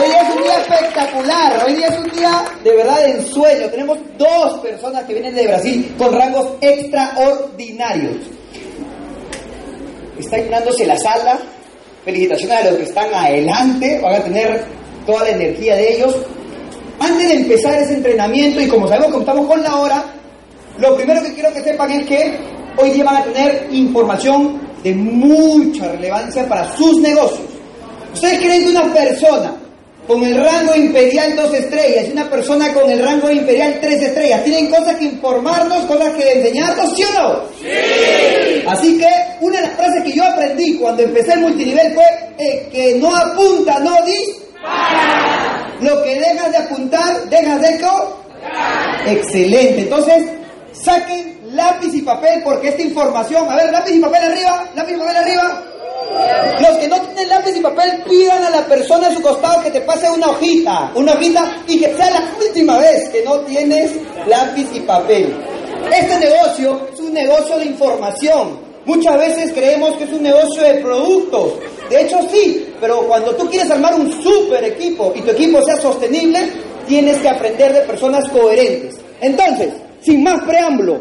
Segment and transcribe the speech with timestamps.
[0.00, 3.68] Hoy día es un día espectacular, hoy día es un día de verdad de ensueño.
[3.68, 8.16] Tenemos dos personas que vienen de Brasil con rangos extraordinarios.
[10.18, 11.38] Está llenándose la sala.
[12.02, 14.64] Felicitaciones a los que están adelante, van a tener
[15.04, 16.16] toda la energía de ellos.
[16.98, 20.04] Antes de empezar ese entrenamiento, y como sabemos que estamos con la hora,
[20.78, 22.38] lo primero que quiero que sepan es que
[22.78, 27.46] hoy día van a tener información de mucha relevancia para sus negocios.
[28.14, 29.59] ¿Ustedes creen que una persona
[30.10, 34.42] con el rango imperial dos estrellas y una persona con el rango imperial tres estrellas
[34.42, 37.40] tienen cosas que informarnos, cosas que enseñarnos, ¿sí o no?
[37.60, 38.64] Sí.
[38.66, 39.08] Así que
[39.40, 42.04] una de las frases que yo aprendí cuando empecé el multinivel fue
[42.38, 45.76] eh, que no apunta, no dispara.
[45.80, 48.20] Lo que dejas de apuntar, dejas de co.
[49.06, 49.82] Excelente.
[49.82, 50.24] Entonces,
[50.72, 54.98] saquen lápiz y papel porque esta información, a ver, lápiz y papel arriba, lápiz y
[54.98, 55.62] papel arriba.
[56.60, 57.79] Los que no tienen lápiz y papel,
[58.70, 62.32] persona a su costado que te pase una hojita, una hojita y que sea la
[62.40, 63.90] última vez que no tienes
[64.28, 65.34] lápiz y papel.
[65.92, 68.60] Este negocio es un negocio de información.
[68.86, 71.54] Muchas veces creemos que es un negocio de productos.
[71.90, 75.76] De hecho sí, pero cuando tú quieres armar un super equipo y tu equipo sea
[75.76, 76.38] sostenible,
[76.86, 78.96] tienes que aprender de personas coherentes.
[79.20, 81.00] Entonces, sin más preámbulo,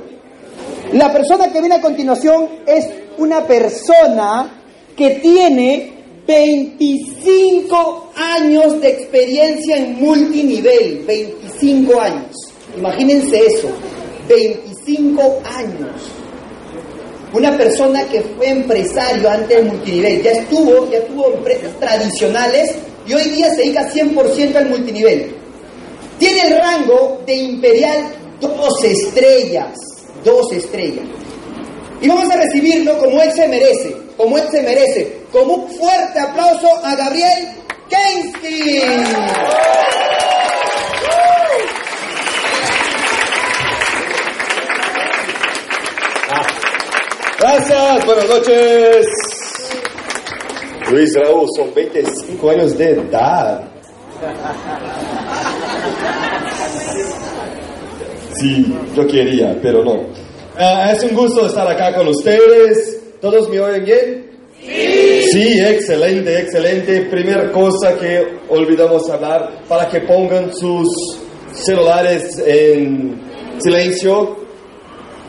[0.94, 2.88] la persona que viene a continuación es
[3.20, 4.60] una persona
[4.98, 5.99] que tiene
[6.30, 12.36] 25 años de experiencia en multinivel, 25 años.
[12.78, 13.70] Imagínense eso,
[14.28, 15.90] 25 años.
[17.34, 22.76] Una persona que fue empresario antes del multinivel, ya estuvo, ya tuvo empresas tradicionales
[23.08, 25.32] y hoy día se dedica 100% al multinivel.
[26.20, 28.04] Tiene el rango de imperial
[28.40, 29.76] dos estrellas,
[30.24, 31.06] dos estrellas.
[32.04, 35.19] Y vamos a recibirlo como él se merece, como él se merece.
[35.32, 37.50] Con un fuerte aplauso a Gabriel
[37.88, 38.82] Kensky.
[47.40, 49.06] Gracias, buenas noches.
[50.92, 53.64] Luis Raúl, son 25 años de edad.
[58.40, 60.08] Sí, yo quería, pero no.
[60.58, 63.00] Ah, es un gusto estar acá con ustedes.
[63.22, 64.29] ¿Todos me oyen bien?
[65.32, 65.60] Sí.
[65.60, 67.02] Excelente, excelente.
[67.10, 70.88] Primera cosa que olvidamos hablar, para que pongan sus
[71.54, 73.20] celulares en
[73.60, 74.38] silencio,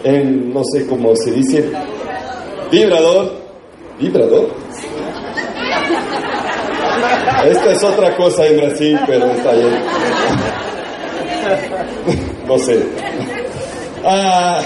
[0.05, 1.71] en, no sé cómo se dice,
[2.71, 3.41] vibrador.
[3.99, 4.49] ¿Vibrador?
[7.47, 9.83] Esta es otra cosa en Brasil, pero está bien.
[12.47, 12.83] No sé.
[14.05, 14.63] Ah,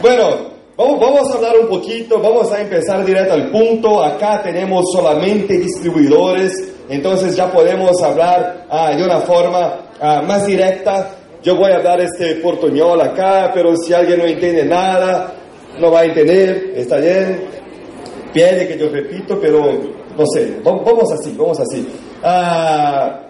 [0.00, 0.51] bueno,
[0.98, 4.02] vamos, a hablar un poquito, vamos a empezar directo al punto.
[4.02, 6.52] Acá tenemos solamente distribuidores,
[6.88, 11.16] entonces ya podemos hablar ah, de una forma ah, más directa.
[11.42, 15.34] Yo voy a hablar este portuñol acá, pero si alguien no entiende nada,
[15.78, 17.44] no va a entender, está bien.
[18.32, 19.72] Pide que yo repito, pero
[20.16, 21.86] no sé, vamos así, vamos así.
[22.22, 23.21] Ah,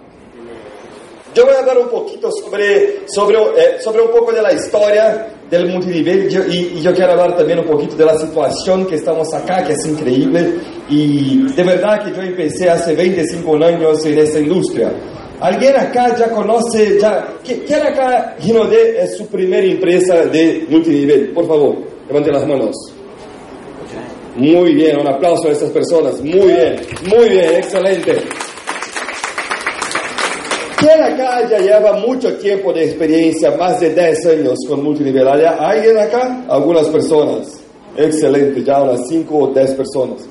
[1.35, 5.29] yo voy a hablar un poquito sobre, sobre, eh, sobre un poco de la historia
[5.51, 8.95] del multinivel yo, y, y, yo quiero hablar también un poquito de la situación que
[8.97, 10.55] estamos acá, que es increíble.
[10.89, 14.93] Y de verdad que yo empecé hace 25 años en esta industria.
[15.41, 21.33] ¿Alguien acá ya conoce, ya, ¿quién acá, Ginode, es su primera empresa de multinivel?
[21.33, 21.79] Por favor,
[22.09, 22.77] levanten las manos.
[24.37, 26.21] Muy bien, un aplauso a estas personas.
[26.21, 26.77] Muy bien,
[27.09, 28.23] muy bien, excelente.
[30.83, 35.29] ¿Quién acá ya lleva mucho tiempo de experiencia, más de 10 años con multinivel?
[35.29, 36.45] ¿Hay alguien acá?
[36.49, 37.63] Algunas personas.
[37.97, 40.23] Excelente, ya unas 5 o 10 personas.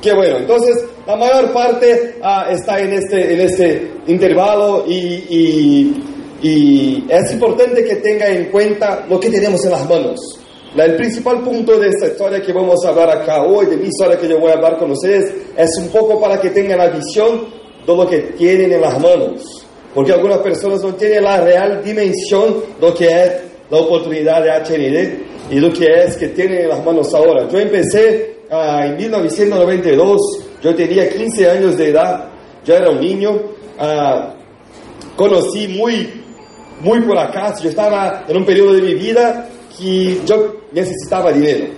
[0.00, 6.04] Qué bueno, entonces la mayor parte ah, está en este, en este intervalo y, y,
[6.42, 10.20] y es importante que tenga en cuenta lo que tenemos en las manos.
[10.76, 13.88] La, el principal punto de esta historia que vamos a hablar acá hoy, de mi
[13.88, 16.88] historia que yo voy a hablar con ustedes, es un poco para que tengan la
[16.88, 17.48] visión
[17.84, 19.67] de lo que tienen en las manos.
[19.98, 23.32] Porque algunas personas no tienen la real dimensión de lo que es
[23.68, 27.48] la oportunidad de HND y lo que es que tienen en las manos ahora.
[27.48, 30.20] Yo empecé uh, en 1992,
[30.62, 32.28] yo tenía 15 años de edad,
[32.64, 33.32] yo era un niño.
[33.76, 36.22] Uh, conocí muy,
[36.80, 37.64] muy por acaso.
[37.64, 41.72] Yo estaba en un periodo de mi vida que yo necesitaba dinero.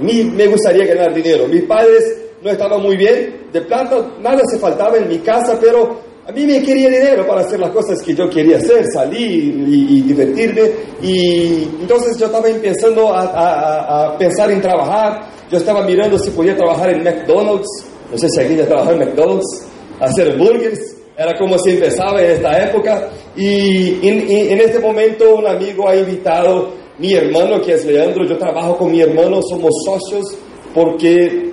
[0.00, 1.46] Ni me gustaría ganar dinero.
[1.46, 6.10] Mis padres no estaban muy bien, de plata nada se faltaba en mi casa, pero
[6.26, 10.02] a mí me quería dinero para hacer las cosas que yo quería hacer, salir y,
[10.02, 10.70] divertirme.
[11.02, 15.26] Y entonces yo estaba empezando a, pensar en trabajar.
[15.50, 17.68] Yo estaba mirando si podía trabajar en McDonald's.
[18.10, 19.66] No sé si alguien ya trabajado en McDonald's,
[19.98, 20.96] hacer burgers.
[21.16, 23.08] Era como si empezaba en esta época.
[23.36, 28.24] Y en, en este momento un amigo ha invitado mi hermano, que es Leandro.
[28.24, 30.36] Yo trabajo con mi hermano, somos socios
[30.72, 31.50] porque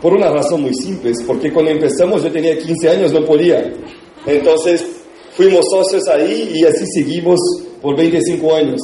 [0.00, 3.72] por una razón muy simple, porque cuando empezamos yo tenía 15 años, no podía.
[4.26, 4.84] Entonces
[5.32, 7.38] fuimos socios ahí y así seguimos
[7.80, 8.80] por 25 años.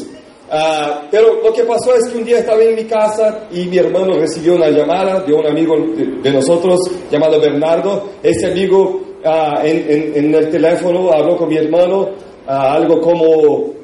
[0.51, 3.79] Ah, pero lo que pasó es que un día estaba en mi casa y mi
[3.79, 5.75] hermano recibió una llamada de un amigo
[6.23, 6.79] de, nosotros
[7.11, 8.11] llamado Bernardo.
[8.23, 12.11] Ese amigo ah, en, en, el teléfono habló con mi hermano
[12.47, 13.75] ah, algo como,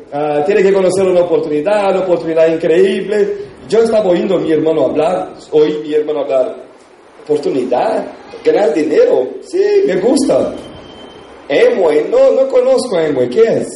[0.47, 3.53] tiene que conocer una oportunidad, una oportunidad increíble.
[3.69, 6.73] Yo estaba oyendo a mi hermano hablar, oí mi hermano hablar
[7.25, 8.07] oportunidad,
[8.45, 10.53] ganar dinero, sí, me gusta.
[11.55, 13.69] Emue, no, no conozco a Emue, ¿qué es?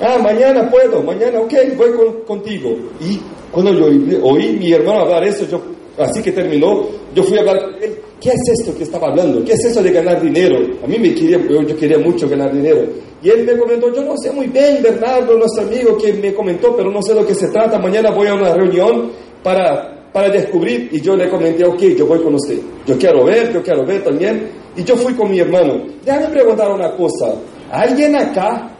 [0.00, 1.90] Ah, mañana puedo, mañana, ok, voy
[2.26, 2.76] contigo.
[3.00, 3.86] Y cuando yo
[4.22, 5.60] oí, mi hermano hablar eso, yo,
[5.98, 7.74] así que terminó, yo fui a hablar con
[8.20, 9.44] ¿qué es esto que estaba hablando?
[9.44, 10.58] ¿Qué es eso de ganar dinero?
[10.82, 12.84] A mí me quería, yo, quería mucho ganar dinero.
[13.22, 16.74] Y él me comentó, yo no sé muy bien, Bernardo, nuestro amigo que me comentó,
[16.76, 19.12] pero no sé lo que se trata, mañana voy a una reunión
[19.42, 22.58] para para descubrir y yo le comenté, ok, yo voy con usted.
[22.86, 24.61] Yo quiero ver, yo quiero ver también.
[24.76, 25.82] Y yo fui con mi hermano.
[26.04, 27.34] Déjame preguntar una cosa.
[27.70, 28.70] ¿Alguien acá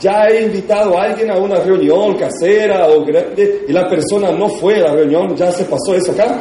[0.00, 4.48] ya ha invitado a alguien a una reunión casera o grande y la persona no
[4.48, 5.36] fue a la reunión?
[5.36, 6.38] ¿Ya se pasó eso acá?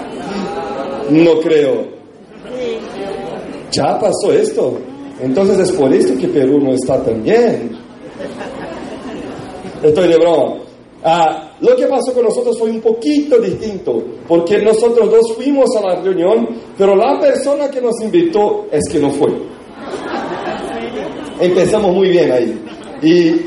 [1.09, 1.85] No creo.
[3.71, 4.77] Ya pasó esto.
[5.21, 7.77] Entonces es por esto que Perú no está tan bien.
[9.83, 10.55] Estoy de broma.
[11.03, 15.81] Ah, lo que pasó con nosotros fue un poquito distinto, porque nosotros dos fuimos a
[15.81, 16.47] la reunión,
[16.77, 19.29] pero la persona que nos invitó es que no fue.
[21.39, 22.61] Empezamos muy bien ahí.
[23.03, 23.45] Y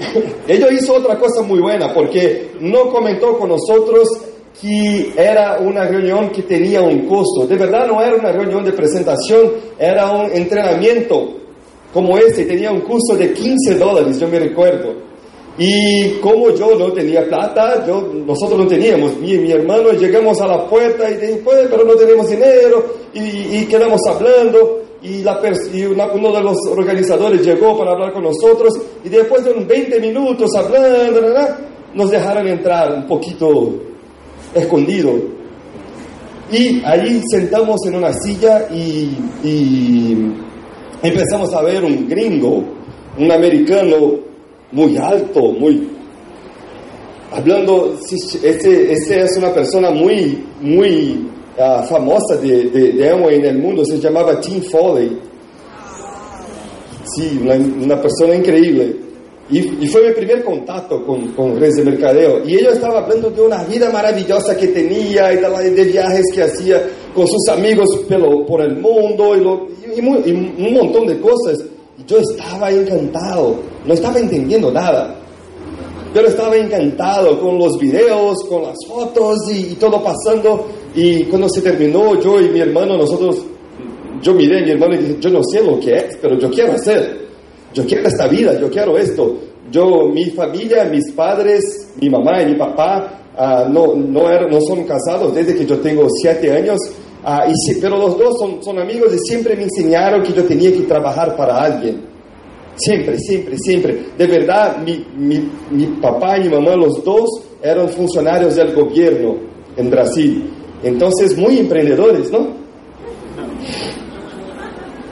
[0.53, 4.09] ella hizo otra cosa muy buena, porque no comentó con nosotros
[4.61, 7.47] que era una reunión que tenía un costo.
[7.49, 11.35] De verdad no era una reunión de presentación, era un entrenamiento
[11.93, 14.95] como este, tenía un costo de 15 dólares, yo me recuerdo.
[15.57, 20.49] Y como yo no tenía plata, yo, nosotros no teníamos, mi, mi hermano llegamos a
[20.49, 25.41] la puerta y después, pero no tenemos dinero y, quedamos hablando y, la,
[25.73, 28.75] y uno de los organizadores llegó para hablar con nosotros
[29.05, 31.21] y después de unos 20 minutos hablando,
[31.95, 33.75] nos dejaron entrar un poquito
[34.53, 35.13] escondido.
[36.51, 40.33] Y allí sentamos en una silla y, y
[41.01, 42.65] empezamos a ver un gringo,
[43.19, 44.34] un americano
[44.75, 45.89] muy alto, muy...
[47.31, 47.97] Hablando,
[48.43, 51.27] este, este es una persona muy, muy
[51.59, 55.19] uh, famosa de, de, de en el mundo, se llamaba Tim Foley.
[57.17, 58.97] Sí, una, persona increíble.
[59.51, 62.45] Y, y, fue mi primer contacto con, con redes de mercadeo.
[62.47, 66.43] Y ella estaba hablando de una vida maravillosa que tenía y de, de viajes que
[66.43, 66.83] hacía
[67.15, 71.59] con sus amigos pelo, por el mundo y, y un montón de cosas.
[72.07, 73.57] Yo estaba encantado,
[73.87, 75.15] no estaba entendiendo nada,
[76.13, 80.67] pero estaba encantado con los videos, con las fotos y, todo pasando.
[80.95, 83.45] Y cuando se terminó, yo y mi hermano, nosotros,
[84.23, 86.51] yo miré a mi hermano y dije, yo no sé lo que es, pero yo
[86.51, 87.25] quiero hacer.
[87.73, 89.37] Yo quiero esta vida, yo quiero esto.
[89.73, 94.61] Yo, mi familia, mis padres, mi mamá y mi papá uh, no, no, er, no
[94.61, 96.79] son casados desde que yo tengo siete años.
[97.27, 97.47] Ah,
[97.81, 101.63] pero los dos son, amigos y siempre me enseñaron que yo tenía que trabajar para
[101.63, 102.03] alguien.
[102.77, 104.07] Siempre, siempre, siempre.
[104.19, 107.31] De verdad, mi, mi, mi papá y mi mamá, los dos,
[107.63, 109.37] eran funcionarios del gobierno
[109.77, 110.51] en Brasil.
[110.83, 112.49] Entonces, muy emprendedores, ¿no?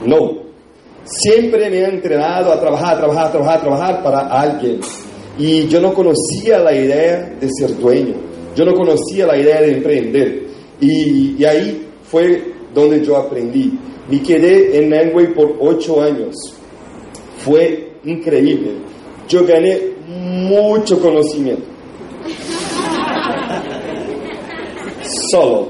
[0.04, 0.42] No.
[1.04, 4.80] Siempre me han entrenado a trabajar, trabajar, trabajar, trabajar para alguien.
[5.38, 8.14] Y yo no conocía la idea de ser dueño.
[8.54, 10.42] Yo no conocía la idea de emprender.
[10.78, 11.81] Y, y ahí
[12.12, 13.72] fue donde yo aprendí.
[14.08, 16.34] Me quedé en Amway por ocho años.
[17.38, 18.72] Fue increíble.
[19.26, 21.62] Yo gané mucho conocimiento.
[25.30, 25.68] Solo.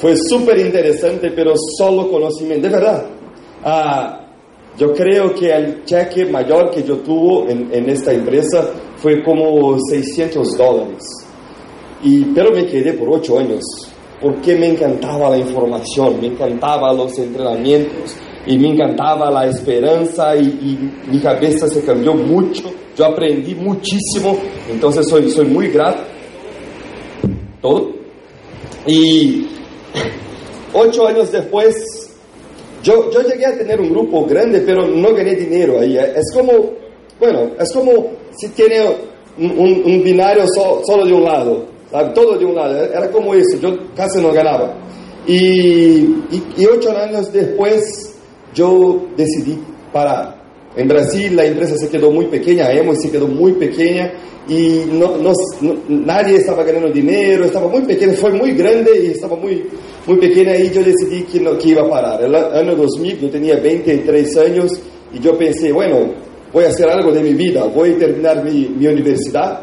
[0.00, 2.68] Fue súper interesante, pero solo conocimiento.
[2.68, 3.04] De verdad.
[3.64, 4.28] Ah,
[4.78, 9.76] yo creo que el cheque mayor que yo tuve en, en esta empresa fue como
[9.90, 11.02] 600 dólares.
[12.02, 13.62] Y, pero me quedé por ocho años
[14.20, 20.90] porque me encantaba la información, me encantaban los entrenamientos, y me encantaba la esperanza y,
[21.06, 24.36] mi cabeza se cambió mucho, yo aprendí muchísimo,
[24.70, 26.02] entonces soy, soy muy grato.
[27.60, 27.92] Todo.
[28.86, 29.46] Y
[30.72, 32.10] ocho años después,
[32.82, 35.98] yo, yo llegué a tener un grupo grande, pero no gané dinero ahí.
[35.98, 36.52] Es como,
[37.18, 38.80] bueno, es como si tiene
[39.38, 40.44] un, binario
[40.86, 41.66] solo de un lado,
[42.14, 44.74] todo de un lado, era como eso, yo casi no ganaba.
[45.26, 46.00] Y,
[46.56, 48.14] y, ocho años después
[48.54, 49.58] yo decidí
[49.92, 50.40] parar.
[50.76, 54.12] En Brasil la empresa se quedó muy pequeña, Emo se quedó muy pequeña
[54.48, 55.32] y no, no,
[55.88, 59.64] nadie estaba ganando dinero, estaba muy pequeña, fue muy grande y estaba muy,
[60.06, 62.22] muy pequeña y yo decidí que, no, que iba a parar.
[62.22, 64.72] El año 2000 yo tenía 23 años
[65.12, 66.14] y yo pensé, bueno,
[66.52, 69.60] voy a hacer algo de mi vida, voy a terminar mi, mi universidad,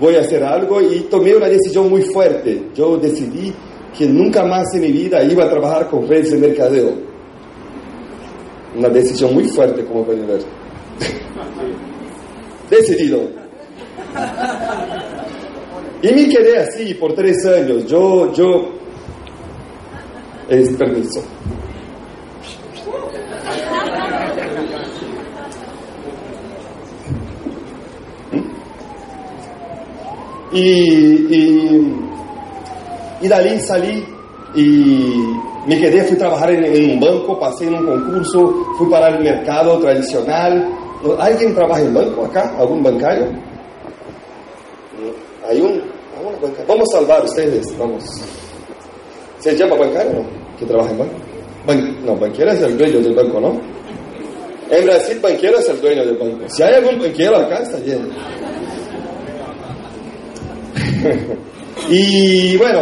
[0.00, 2.62] voy a hacer algo y tomé una decisión muy fuerte.
[2.74, 3.52] Yo decidí
[3.96, 6.94] que nunca más en mi vida iba a trabajar con redes de mercadeo.
[8.76, 10.40] Una decisión muy fuerte, como pueden ver.
[12.70, 13.20] Decidido.
[16.02, 17.84] Y me quedé así por tres años.
[17.86, 18.68] Yo, yo,
[20.48, 21.20] es permiso.
[30.52, 31.36] Y,
[33.20, 34.04] y de ahí salí
[34.54, 35.14] y
[35.66, 39.08] me quedé, fui a trabajar en, en, un banco, pasé en un concurso, fui para
[39.08, 40.68] el mercado tradicional.
[41.18, 42.54] ¿Alguien trabaja en banco acá?
[42.58, 43.26] ¿Algún bancario?
[45.48, 45.82] Hay un,
[46.66, 48.04] Vamos a salvar ustedes, vamos.
[49.38, 50.26] ¿Se llama bancario no?
[50.58, 51.14] ¿Que trabaja en banco?
[51.66, 53.60] Ban no, banquero es el dueño del banco, ¿no?
[54.70, 56.48] En Brasil, banquero es el dueño del banco.
[56.48, 58.08] Si hay algún banquero acá, está lleno.
[61.90, 62.80] y bueno,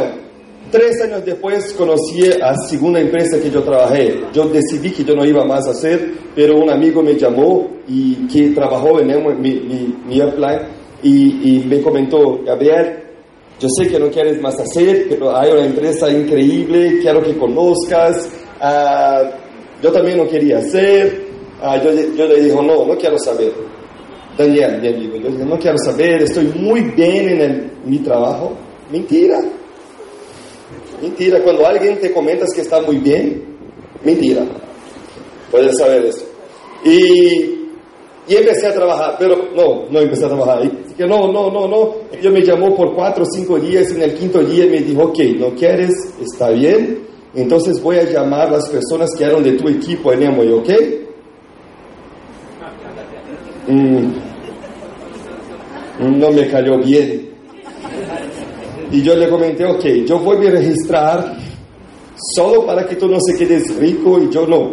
[0.71, 4.21] tres años después conocí a segunda empresa que yo trabajé.
[4.33, 8.27] Yo decidí que yo no iba más a hacer, pero un amigo me llamó y
[8.29, 9.07] que trabajó en
[9.41, 10.23] mi, mi, mi
[11.03, 13.05] y, y me comentó, Gabriel,
[13.61, 18.31] yo sé que no quieres más hacer, pero hay una empresa increíble, quiero que conozcas.
[18.61, 19.29] Uh,
[19.83, 21.27] yo también no quería hacer.
[21.61, 23.53] Uh, yo, yo, le dije, no, no quiero saber.
[24.39, 28.57] Daniel, mi amigo, yo no quiero saber, estoy muy bien en mi trabajo.
[28.91, 29.41] Mentira.
[31.03, 31.43] Mentira.
[31.43, 33.43] Cuando alguien te comentas que está muy bien,
[34.05, 34.47] mentira.
[35.51, 36.25] Puedes saber eso.
[36.85, 37.59] Y
[38.29, 40.71] y empecé a trabajar, pero no, no empecé a trabajar.
[40.99, 41.95] No, no, no, no.
[42.21, 45.05] Yo me llamó por cuatro o cinco días y en el quinto día me dijo,
[45.05, 47.07] ok, no quieres, está bien.
[47.35, 50.69] Entonces voy a llamar a las personas que eran de tu equipo en Emoy, ¿ok?
[53.69, 54.28] Mm,
[56.01, 57.29] no me cayó bien.
[58.91, 61.37] Y yo le comenté, ok, yo voy a registrar
[62.35, 64.73] solo para que tú no se quedes rico y yo no.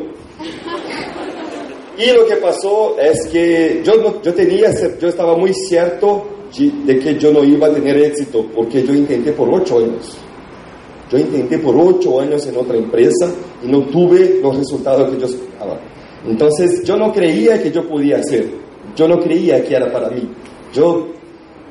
[1.98, 6.28] Y lo que pasó es que yo, no, yo, tenía, yo estaba muy cierto
[6.58, 10.18] de que yo no iba a tener éxito, porque yo intenté por ocho años.
[11.12, 13.32] Yo intenté por ocho años en otra empresa
[13.64, 15.80] y no tuve los resultados que yo esperaba.
[16.28, 18.50] Entonces yo no creía que yo podía hacer,
[18.96, 20.28] yo no creía que era para mí.
[20.76, 21.08] Yo,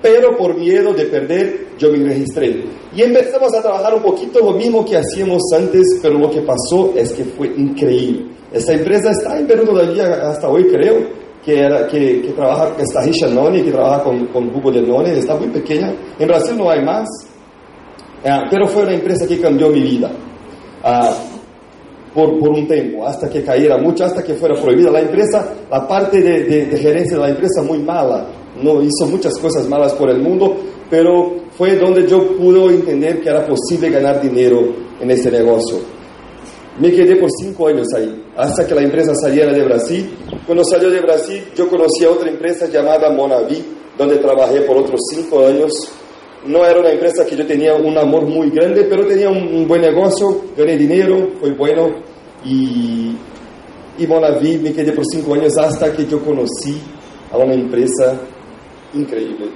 [0.01, 2.65] pero por miedo de perder, yo me registré.
[2.95, 6.93] Y empezamos a trabajar un poquito lo mismo que hacíamos antes, pero lo que pasó
[6.97, 8.27] es que fue increíble.
[8.53, 11.07] Esta empresa está en Perú todavía hasta hoy, creo,
[11.45, 14.81] que, era, que, que trabaja, que está Risha Noni, que trabaja con, con jugo de
[14.81, 15.93] Noni, está muy pequeña.
[16.19, 17.09] En Brasil no hay más,
[18.25, 20.11] uh, pero fue una empresa que cambió mi vida.
[20.83, 21.35] Uh,
[22.15, 25.87] por, por, un tiempo, hasta que cayera mucho, hasta que fuera prohibida la empresa, la
[25.89, 28.29] parte de, de, de, gerencia de la empresa muy mala,
[28.63, 30.57] no hizo muchas cosas malas por el mundo,
[30.91, 35.79] pero fue donde yo pude entender que era posible ganar dinero en ese negocio.
[36.79, 40.11] Me quedé por cinco años ahí, hasta que la empresa saliera de Brasil.
[40.45, 43.65] Cuando salió de Brasil, yo conocí a otra empresa llamada Monavi,
[43.97, 45.73] donde trabajé por otros cinco años.
[46.47, 49.83] No era una empresa que yo tenía un amor muy grande, pero tenía un, buen
[49.83, 51.91] negocio, gané dinero, fue bueno.
[52.45, 53.17] Y,
[53.97, 56.81] y Monavi me quedé por cinco años hasta que yo conocí
[57.31, 58.21] a una empresa
[58.95, 59.47] increíble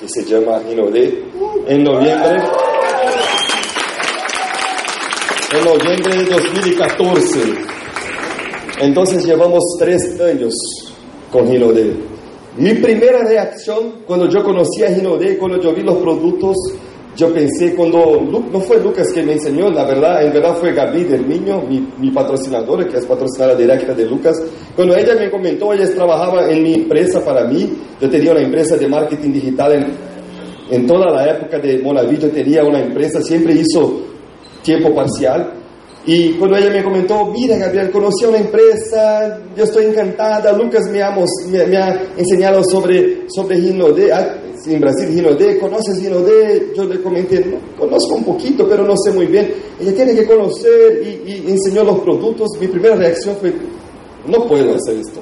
[0.00, 1.24] que se llama Inode
[1.68, 2.42] en noviembre
[5.54, 7.40] en noviembre de 2014.
[8.80, 10.54] Entonces llevamos tres años
[11.30, 11.94] con Ginode.
[12.56, 16.56] Mi primera reacción cuando yo conocí a Ginode, cuando yo vi los productos,
[17.14, 21.04] yo pensé cuando, no fue Lucas que me enseñó, la verdad, en verdad fue Gaby
[21.04, 24.42] del Niño, mi, mi patrocinadora, que es patrocinadora directa de Lucas.
[24.74, 28.76] Cuando ella me comentó, ella trabajaba en mi empresa para mí, yo tenía una empresa
[28.76, 29.86] de marketing digital en,
[30.70, 34.00] en toda la época de Monaví, yo tenía una empresa, siempre hizo
[34.62, 35.52] tiempo parcial.
[36.04, 41.00] Y cuando ella me comentó, mira Gabriel, conocí una empresa, yo estoy encantada, Lucas me
[41.02, 41.14] ha,
[42.16, 46.72] enseñado sobre, sobre Ginodé, ah, en Brasil Ginodé, ¿conoces Ginodé?
[46.76, 49.52] Yo le comenté, no, conozco un poquito, pero no sé muy bien.
[49.80, 52.50] Ella tiene que conocer y, y enseñó los productos.
[52.60, 53.52] Mi primera reacción fue,
[54.26, 55.20] no puedo hacer esto.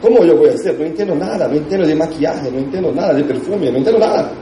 [0.00, 0.78] ¿Cómo yo voy a hacer?
[0.78, 4.32] No entiendo nada, no entiendo de maquillaje, no entiendo nada de perfume, no entiendo nada.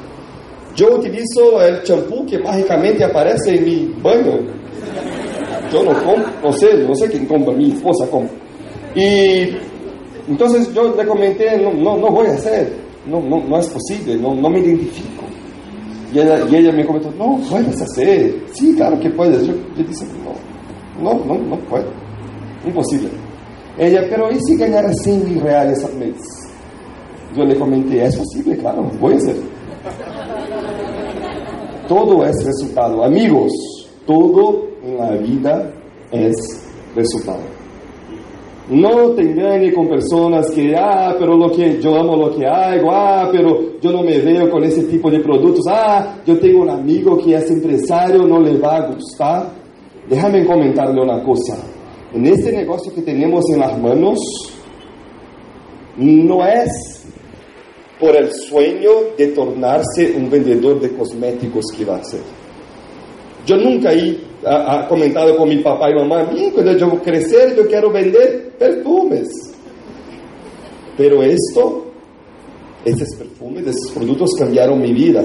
[0.75, 4.61] Yo utilizo el champú que mágicamente aparece en mi baño
[5.71, 8.35] yo no compro, no sé, no sé quién compra, mi esposa compra.
[8.95, 9.57] Y
[10.29, 12.73] entonces yo le comenté, no, no, no voy a hacer,
[13.07, 15.25] no, no, no es posible, no, no me identifico.
[16.13, 19.47] Y ella, y ella me comentó, no, puedes hacer, sí, claro que puedes.
[19.47, 20.05] Yo, yo dije,
[21.01, 21.87] no, no, no, no puedo,
[22.67, 23.09] imposible.
[23.79, 26.17] Ella, pero ¿y si ganara 100 mil reales al mes?
[27.37, 29.37] Yo le comenté, es posible, claro, voy a hacer.
[31.87, 33.05] Todo es resultado.
[33.05, 33.51] Amigos,
[34.07, 35.73] todo en la vida
[36.11, 36.37] es
[36.95, 37.60] resultado.
[38.71, 42.93] No te engañes con personas que, ah, pero lo que yo amo lo que hago,
[42.93, 46.71] ah, pero yo no me veo con ese tipo de productos, ah, yo tengo un
[46.71, 49.51] amigo que es empresario, no le va a gustar.
[50.09, 51.57] Déjame comentarle una cosa.
[52.15, 54.19] En este negocio que tenemos en las manos,
[55.97, 57.05] no es
[57.99, 62.40] por el sueño de tornarse un vendedor de cosméticos que va a ser.
[63.51, 64.17] Yo nunca he
[64.47, 69.29] ha, comentado con mi papá y mamá, cuando yo crecer yo quiero vender perfumes.
[70.97, 71.87] Pero esto,
[72.85, 75.25] esos perfumes, esos productos cambiaron mi vida.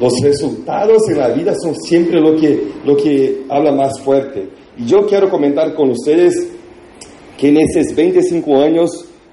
[0.00, 4.48] Los resultados en la vida son siempre lo que, lo que habla más fuerte.
[4.76, 6.48] Y yo quiero comentar con ustedes
[7.38, 8.90] que en esos 25 años,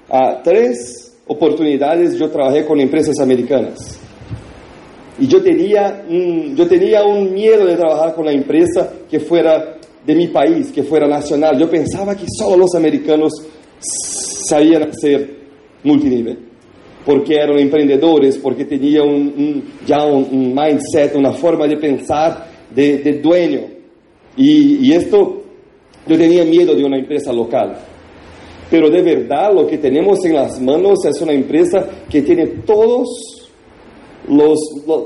[0.08, 3.99] a tres oportunidades yo trabajé con empresas americanas.
[5.20, 9.76] Y yo tenía, un, yo tenía un miedo de trabajar con una empresa que fuera
[10.04, 11.58] de mi país, que fuera nacional.
[11.58, 13.30] Yo pensaba que solo los americanos
[13.78, 15.36] sabían hacer
[15.84, 16.38] multinivel,
[17.04, 23.60] porque eran emprendedores, porque tenían un, ya un, mindset, una forma de pensar de, dueño.
[24.38, 25.42] Y, y esto,
[26.06, 27.76] yo tenía miedo de una empresa local.
[28.70, 33.39] Pero de verdad lo que tenemos en las manos es una empresa que tiene todos
[34.28, 34.58] los,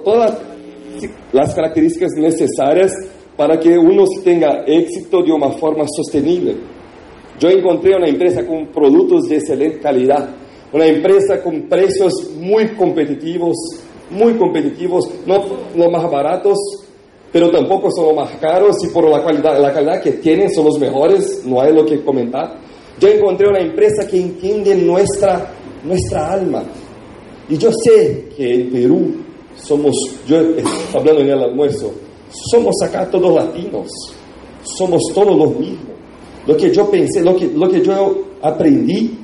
[0.05, 0.38] todas
[1.33, 2.92] las características necesarias
[3.37, 6.57] para que uno tenga éxito de una forma sostenible.
[7.38, 10.31] Yo encontré una empresa con productos de excelente calidad,
[10.72, 13.57] una empresa con precios muy competitivos,
[14.11, 15.42] muy competitivos, no
[15.74, 16.59] los más baratos,
[17.33, 20.66] pero tampoco son los más caros y por la calidad, la calidad que tienen son
[20.66, 22.59] los mejores, no hay lo que comentar.
[23.00, 26.62] Yo encontré una empresa que entiende nuestra, nuestra alma,
[27.48, 29.12] y yo sé que en Perú
[29.57, 29.94] somos,
[30.26, 30.38] yo
[30.94, 31.92] hablando en el almuerzo,
[32.50, 33.88] somos acá todos latinos,
[34.62, 35.94] somos todos los mismos.
[36.46, 39.18] Lo que yo pensé, lo que, lo que yo aprendí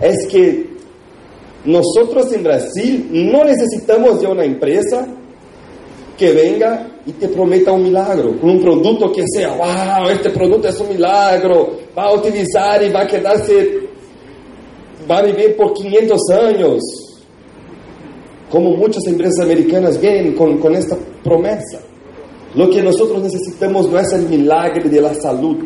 [0.00, 0.66] es que
[1.64, 5.06] nosotros en Brasil no necesitamos de una empresa
[6.16, 10.68] que venga y te prometa un milagro, con un producto que sea, wow, este producto
[10.68, 13.78] es un milagro, va a utilizar y va a quedarse,
[15.08, 17.07] va a vivir por 500 años
[18.50, 21.80] como muchas empresas americanas vienen con, esta promesa.
[22.54, 25.56] Lo que nosotros necesitamos no es el milagre de la salud,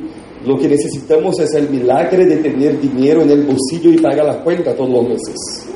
[0.45, 4.43] lo que necesitamos es el milagre de tener dinero en el bolsillo y pagar la
[4.43, 5.67] cuenta todos los meses.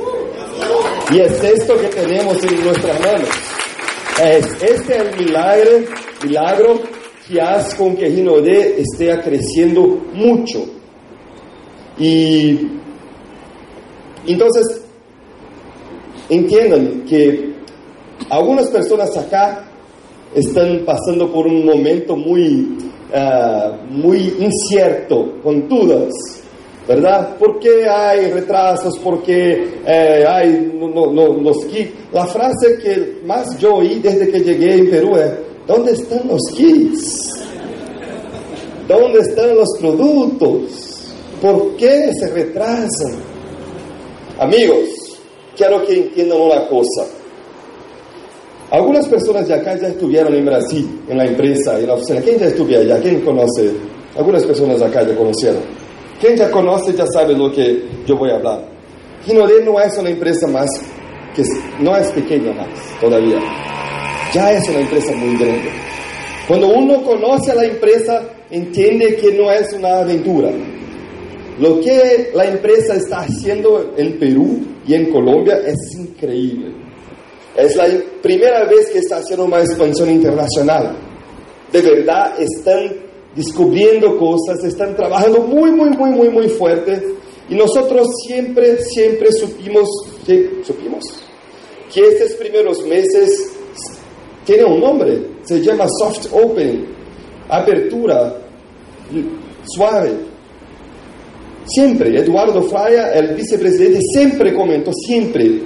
[1.13, 3.29] Y es esto que tenemos en nuestras manos.
[4.21, 5.71] Es este el milagro,
[6.25, 6.81] milagro
[7.29, 10.65] que hace con que Ginodé esté creciendo mucho.
[11.99, 12.59] Y
[14.27, 14.86] entonces
[16.29, 17.55] entiendan que
[18.29, 19.69] algunas personas acá
[20.35, 22.77] están pasando por un momento muy,
[23.15, 26.13] ah, muy incierto, con dudas,
[26.87, 27.37] ¿verdad?
[27.37, 28.99] ¿Por qué hay retrasos?
[28.99, 31.93] ¿Por qué eh, hay los kits?
[32.13, 35.33] La frase que más yo oí desde que llegué en Perú es,
[35.67, 37.31] ¿dónde están los kits?
[38.89, 41.13] ¿Dónde están los productos?
[41.43, 43.17] ¿Por qué se retrasan?
[44.39, 44.96] Amigos,
[45.57, 47.07] quiero que entiendan una cosa.
[48.71, 52.21] Algunas personas de acá ya estuvieron en Brasil, en la empresa, en la oficina.
[52.21, 53.01] ¿Quién ya estuvo allá?
[53.01, 53.71] ¿Quién conoce?
[54.17, 55.63] Algunas personas acá ya conocieron.
[56.21, 58.65] ¿Quién ya conoce ya sabe lo que yo voy a hablar?
[59.25, 60.69] Ginodé no es una empresa más,
[61.35, 61.43] que
[61.81, 62.69] no es pequeña más
[63.01, 63.39] todavía.
[64.33, 65.71] Ya es una empresa muy grande.
[66.49, 70.51] Cuando uno conoce a la empresa, entiende que no es una aventura.
[71.59, 76.73] Lo que la empresa está haciendo en Perú y en Colombia es increíble.
[77.57, 77.87] Es la
[78.21, 80.95] primera vez que está haciendo una expansión internacional.
[81.73, 82.93] De verdad están
[83.35, 87.03] descubriendo cosas, están trabajando muy, muy, muy, muy, muy fuerte.
[87.49, 89.89] Y nosotros siempre, siempre supimos,
[90.27, 91.05] que, supimos
[91.93, 93.53] que estos primeros meses
[94.45, 96.87] tienen un nombre, se llama soft open,
[97.49, 98.37] apertura
[99.65, 100.36] suave.
[101.67, 105.61] Siempre, Eduardo Fraya, el vicepresidente, siempre comentó, siempre.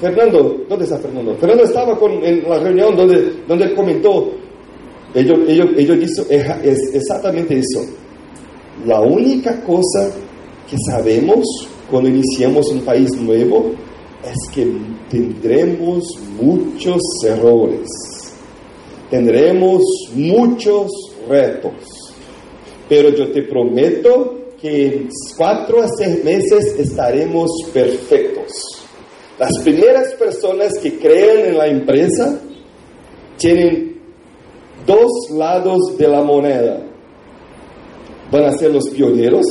[0.00, 1.34] Fernando, ¿dónde está Fernando?
[1.34, 4.32] Fernando estaba con, en la reunión donde, donde él comentó,
[5.14, 7.80] ellos, ellos, es exactamente eso.
[8.86, 10.10] La única cosa
[10.70, 11.44] que sabemos
[11.90, 13.72] cuando iniciamos un país nuevo
[14.24, 14.66] es que
[15.10, 16.04] tendremos
[16.40, 17.88] muchos errores,
[19.10, 19.82] tendremos
[20.14, 20.88] muchos
[21.28, 22.14] retos,
[22.88, 28.86] pero yo te prometo que en cuatro a seis meses estaremos perfectos.
[29.38, 32.38] Las primeras personas que crean en la empresa
[33.38, 33.98] tienen
[34.86, 36.86] dos lados de la moneda.
[38.30, 39.46] Van a ser los pioneros,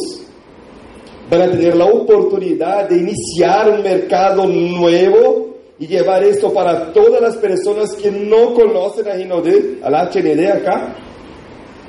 [1.30, 7.19] van a tener la oportunidad de iniciar un mercado nuevo y llevar esto para todas
[7.19, 10.95] las personas que no conocen a Ginodé, al HND acá.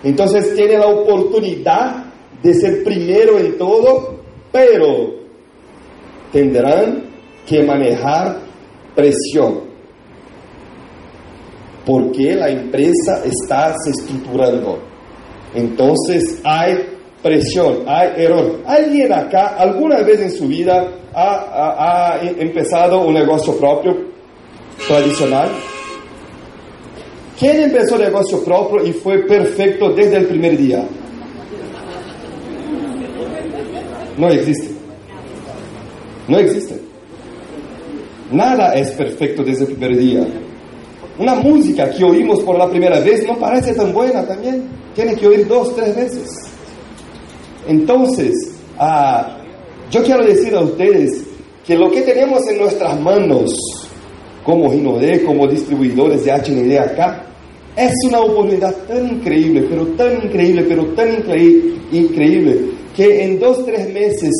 [0.02, 2.09] Entonces tiene la oportunidad
[2.42, 5.14] de ser primero en todo, pero
[6.32, 7.04] tendrán
[7.46, 8.38] que manejar
[8.94, 9.70] presión.
[11.84, 14.78] Porque la empresa está se estructurando.
[15.54, 16.78] Entonces hay
[17.22, 18.60] presión, hay error.
[18.66, 23.96] ¿Alguien acá alguna vez en su vida ha, empezado un negocio propio
[24.86, 25.48] tradicional?
[27.38, 30.86] ¿Quién empezó el negocio propio y fue perfecto desde el primer día?
[34.20, 34.68] No existe.
[36.28, 36.78] No existe.
[38.30, 40.26] Nada es perfecto desde el primer día.
[41.18, 44.68] Una música que oímos por la primera vez no parece tan buena también.
[44.94, 46.28] Tiene que oír dos, tres veces.
[47.66, 48.34] Entonces,
[48.78, 49.38] ah,
[49.90, 51.24] yo quiero decir a ustedes
[51.66, 53.50] que lo que tenemos en nuestras manos
[54.44, 57.24] como Ginodé, como distribuidores de HND acá,
[57.74, 61.14] es una oportunidad tan increíble, pero tan increíble, pero tan
[61.92, 64.30] increíble, que en dos, tres meses,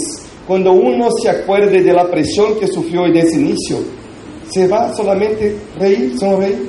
[0.47, 3.79] cuando uno se acuerde de la presión que sufrió en ese inicio,
[4.51, 6.69] se va solamente reír, sonreír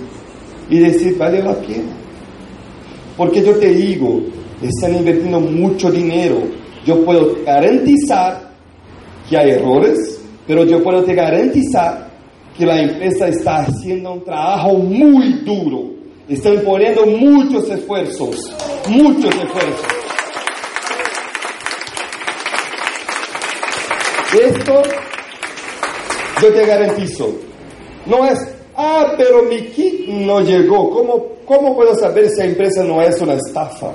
[0.69, 1.91] y decir, vale la pena.
[3.17, 4.21] Porque yo te digo,
[4.62, 6.38] están invirtiendo mucho dinero.
[6.86, 8.54] Yo puedo garantizar
[9.30, 12.10] que hay errores, pero yo puedo te garantizar
[12.58, 15.91] que la empresa está haciendo un trabajo muy duro.
[16.30, 18.56] Están poniendo muchos esfuerzos,
[18.88, 20.00] muchos esfuerzos.
[24.34, 24.82] Esto
[26.41, 27.30] yo te garantizo.
[28.06, 28.39] No es,
[28.76, 30.89] ah, pero mi kit no llegó.
[30.89, 33.91] ¿Cómo, ¿Cómo puedo saber si la empresa no es una estafa?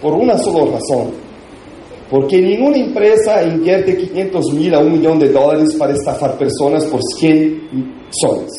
[0.00, 1.12] Por una sola razón.
[2.10, 7.00] Porque ninguna empresa invierte 500 mil a un millón de dólares para estafar personas por
[7.18, 8.50] 100 soles.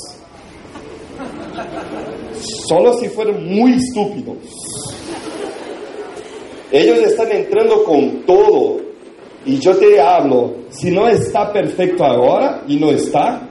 [2.68, 4.38] Solo si fueran muy estúpidos.
[6.74, 8.82] Ellos están entrando con todo.
[9.46, 13.48] Y yo te hablo, si no está perfecto ahora y no está,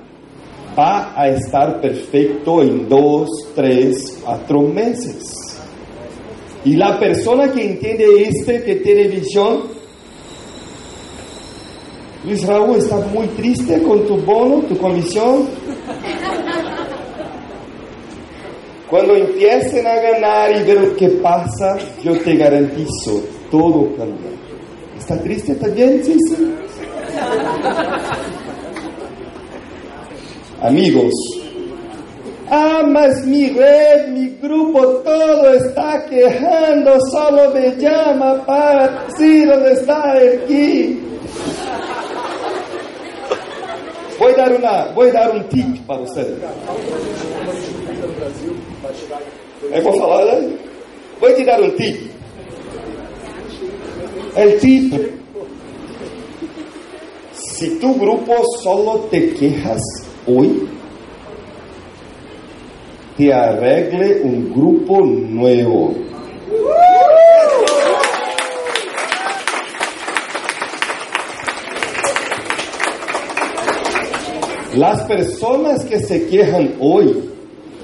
[0.77, 5.61] va a estar perfecto en dos, tres, cuatro meses.
[6.65, 9.65] Y la persona que entiende este, que tiene visión,
[12.25, 15.47] Luis Raúl está muy triste con tu bono, tu comisión.
[18.93, 24.29] Cuando empiecen a ganar y ver lo que pasa, yo te garantizo, todo cambia.
[24.99, 26.55] ¿Está triste también, sí, sí?
[30.61, 31.11] Amigos,
[32.51, 39.73] ah, mas mi red, mi grupo, todo está quejando, solo me llama para decir dónde
[39.73, 41.01] está aquí.
[44.19, 46.37] Voy a dar, una, voy a dar un tip para ustedes.
[49.73, 50.55] É por falar, né?
[51.19, 52.11] Vou te dar um tip.
[54.37, 55.23] El tip.
[57.33, 59.81] Si tu grupo solo te quejas
[60.27, 60.69] hoy,
[63.17, 65.95] te arregle un grupo nuevo.
[74.75, 77.32] Las personas que se quejan hoy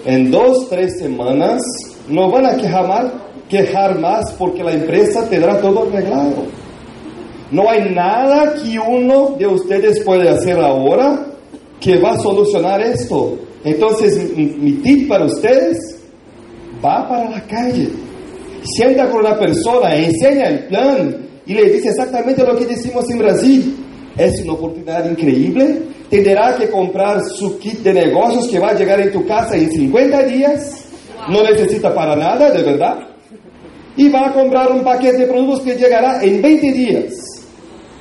[0.08, 1.62] en dos, tres semanas
[2.08, 3.12] no van a quejar,
[3.46, 6.46] quejar más porque la empresa tendrá todo arreglado.
[7.50, 11.26] No hay nada que uno de ustedes puede hacer ahora
[11.78, 13.36] que va a solucionar esto.
[13.64, 16.00] Entonces, mi tip para ustedes,
[16.82, 17.90] va para la calle,
[18.64, 23.18] sienta con una persona, enseña el plan y le dice exactamente lo que decimos en
[23.18, 23.76] Brasil.
[24.16, 25.82] Es una oportunidad increíble.
[26.10, 29.70] Tendrá que comprar su kit de negocios que va a llegar en tu casa en
[29.70, 30.84] 50 días.
[31.28, 32.98] No necesita para nada, de verdad.
[33.96, 37.14] Y va a comprar un paquete de productos que llegará en 20 días.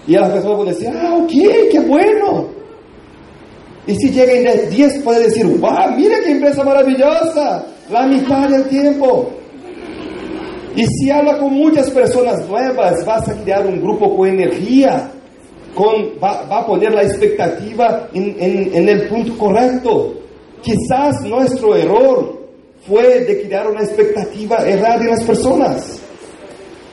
[0.07, 1.31] Y a la persona puede decir, ah, ok,
[1.71, 2.47] qué bueno.
[3.87, 8.65] Y si llega en 10 puede decir, wow, mira qué empresa maravillosa, la mitad del
[8.65, 9.31] tiempo.
[10.75, 15.09] Y si habla con muchas personas nuevas, vas a crear un grupo con energía,
[15.77, 20.15] con, va, a poner la expectativa en, el punto correcto.
[20.59, 22.47] Quizás nuestro error
[22.87, 25.99] fue de crear una expectativa errada en las personas.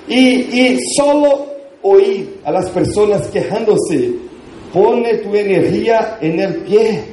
[0.07, 1.47] Y, y solo
[1.81, 4.17] oír a las personas quejándose
[4.71, 7.05] pone tu energía en el pie.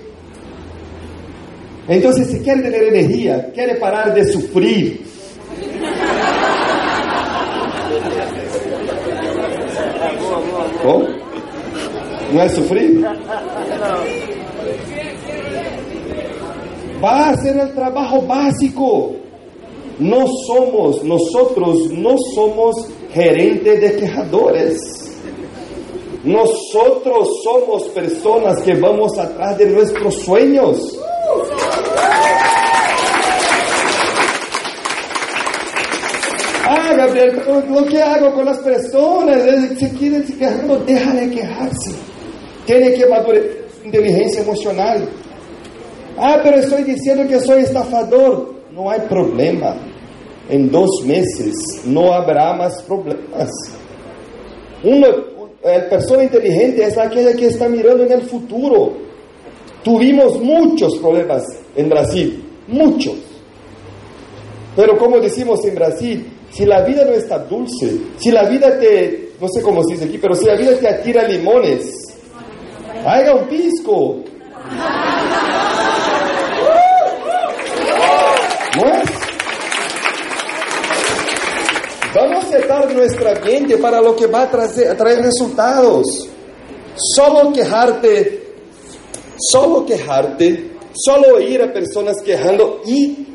[1.87, 5.05] Entonces, si quiere tener energía, quiere parar de sufrir,
[12.33, 13.05] ¿No es sufrir?
[17.03, 19.13] Va a hacer el trabajo básico.
[19.99, 24.77] No somos, nosotros no somos gerentes de quejadores.
[26.23, 30.77] Nosotros somos personas que vamos atrás de nuestros sueños.
[36.63, 39.41] Ah, Gabriel, lo que hago con las personas,
[39.77, 42.10] si quieren se quejando, déjale quejarse.
[42.65, 45.07] Tiene que madurecer su inteligencia emocional.
[46.17, 48.53] Ah, pero estoy diciendo que soy estafador.
[48.71, 49.75] No hay problema.
[50.49, 53.49] En dos meses no habrá más problemas.
[54.83, 55.07] Una
[55.89, 58.93] persona inteligente es aquella que está mirando en el futuro.
[59.83, 61.43] Tuvimos muchos problemas
[61.75, 63.15] en Brasil, muchos.
[64.75, 69.31] Pero como decimos en Brasil, si la vida no está dulce, si la vida te,
[69.39, 72.00] no sé cómo se dice aquí, pero si la vida te atira limones,
[73.05, 74.17] haga un pisco.
[78.77, 78.83] ¿No?
[82.13, 86.27] Vamos a setar nuestra mente para lo que va a traer, traer resultados.
[86.95, 88.43] Solo quejarte,
[89.37, 93.27] solo quejarte, solo oír a personas quejando y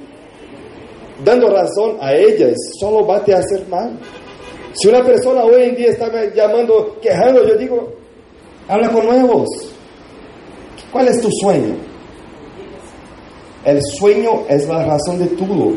[1.24, 3.98] dando razón a ellas, solo va a te hacer mal.
[4.74, 7.92] Si una persona hoy en día está llamando, quejando, yo digo,
[8.68, 9.48] habla con nuevos.
[10.92, 11.74] ¿Cuál es tu sueño?
[13.64, 15.72] El sueño es la razón de todo.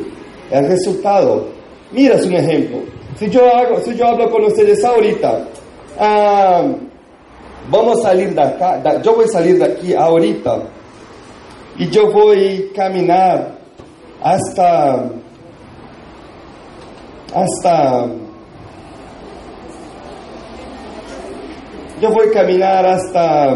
[0.51, 1.47] El resultado.
[1.91, 2.79] Mira un ejemplo.
[3.17, 5.45] Si yo, hago, si yo hablo con ustedes ahorita,
[5.99, 6.63] ah,
[7.69, 10.63] vamos a salir de acá, yo voy a salir de aquí ahorita
[11.77, 13.57] y yo voy a caminar
[14.21, 15.09] hasta
[17.33, 18.07] hasta...
[22.01, 23.55] Yo voy a caminar hasta...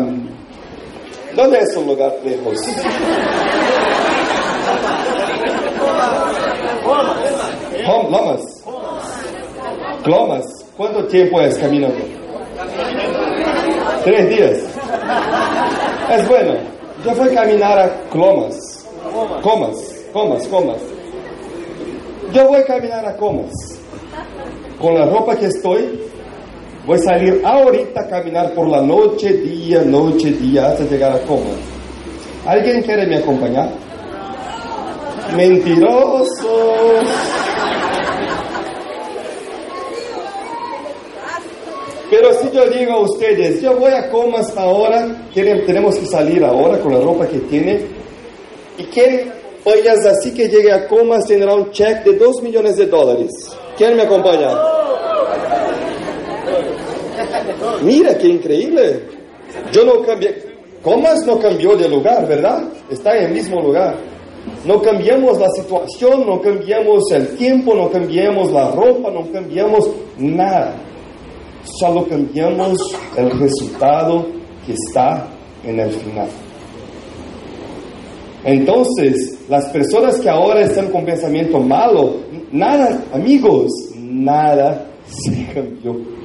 [1.35, 2.57] ¿Dónde es un lugar lejos?
[7.85, 8.41] Lomas.
[10.05, 10.45] Lomas.
[10.77, 11.97] ¿Cuánto tiempo es caminando?
[14.03, 14.59] Tres días.
[16.11, 16.53] Es bueno.
[17.05, 18.85] Yo voy a caminar a Clomas.
[19.41, 19.77] Comas,
[20.11, 20.77] comas, comas.
[22.31, 23.51] Yo voy a caminar a Comas.
[24.79, 26.01] Con la ropa que estoy,
[26.85, 31.19] voy a salir ahorita a caminar por la noche, día, noche, día, hasta llegar a
[31.21, 31.57] Comas.
[32.45, 33.69] ¿Alguien quiere me acompañar?
[35.35, 37.05] Mentirosos.
[42.09, 46.79] Pero si yo digo a ustedes, yo voy a Comas ahora, tenemos que salir ahora
[46.79, 47.81] con la ropa que tiene,
[48.77, 49.31] y quieren
[49.65, 53.31] Ollas así que llegue a Comas tendrá un cheque de 2 millones de dólares.
[53.77, 54.82] ¿Quién me acompaña?
[57.83, 59.03] Mira qué increíble.
[59.71, 60.53] Yo no cambié.
[60.81, 62.63] Comas no cambió de lugar, ¿verdad?
[62.89, 63.95] Está en el mismo lugar.
[64.65, 70.75] No cambiamos la situación, no cambiamos el tiempo, no cambiamos la ropa, no cambiamos nada.
[71.63, 72.77] Solo cambiamos
[73.15, 74.25] el resultado
[74.65, 75.27] que está
[75.65, 76.27] en el final.
[78.43, 82.17] Entonces, las personas que ahora están con pensamiento malo,
[82.51, 86.22] nada, amigos, nada se cambió.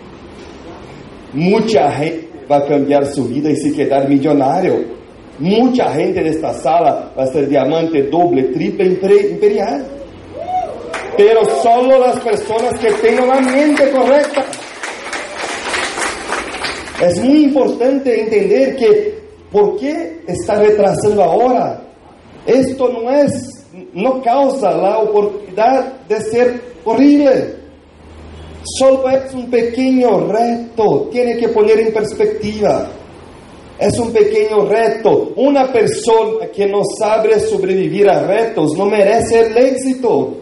[1.33, 4.99] Mucha gente va a cambiar su vida y se quedar millonario.
[5.39, 9.87] Mucha gente de esta sala va a ser diamante doble, triple, imperial.
[11.17, 14.45] Pero solo las personas que tengan la mente correcta.
[17.01, 19.19] Es muy importante entender que
[19.53, 21.81] ¿por qué está retrasando ahora?
[22.47, 27.58] Esto no es, no causa la oportunidad de ser horrible.
[28.65, 32.89] Solo es un pequeño reto, tiene que poner en perspectiva.
[33.79, 35.33] Es un pequeño reto.
[35.37, 40.35] Una persona que no sabe sobrevivir a retos no merece el éxito.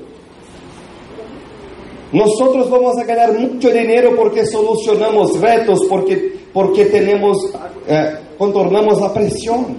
[2.12, 7.36] Nosotros vamos a ganar mucho dinero porque solucionamos retos, porque, porque tenemos,
[7.86, 9.76] eh, contornamos la presión.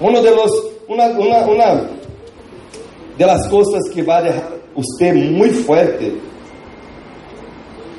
[0.00, 0.52] Uno de los,
[0.88, 1.90] una, una, una
[3.16, 6.12] de las cosas que va a dejar usted muy fuerte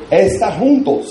[0.09, 1.05] es estar juntos,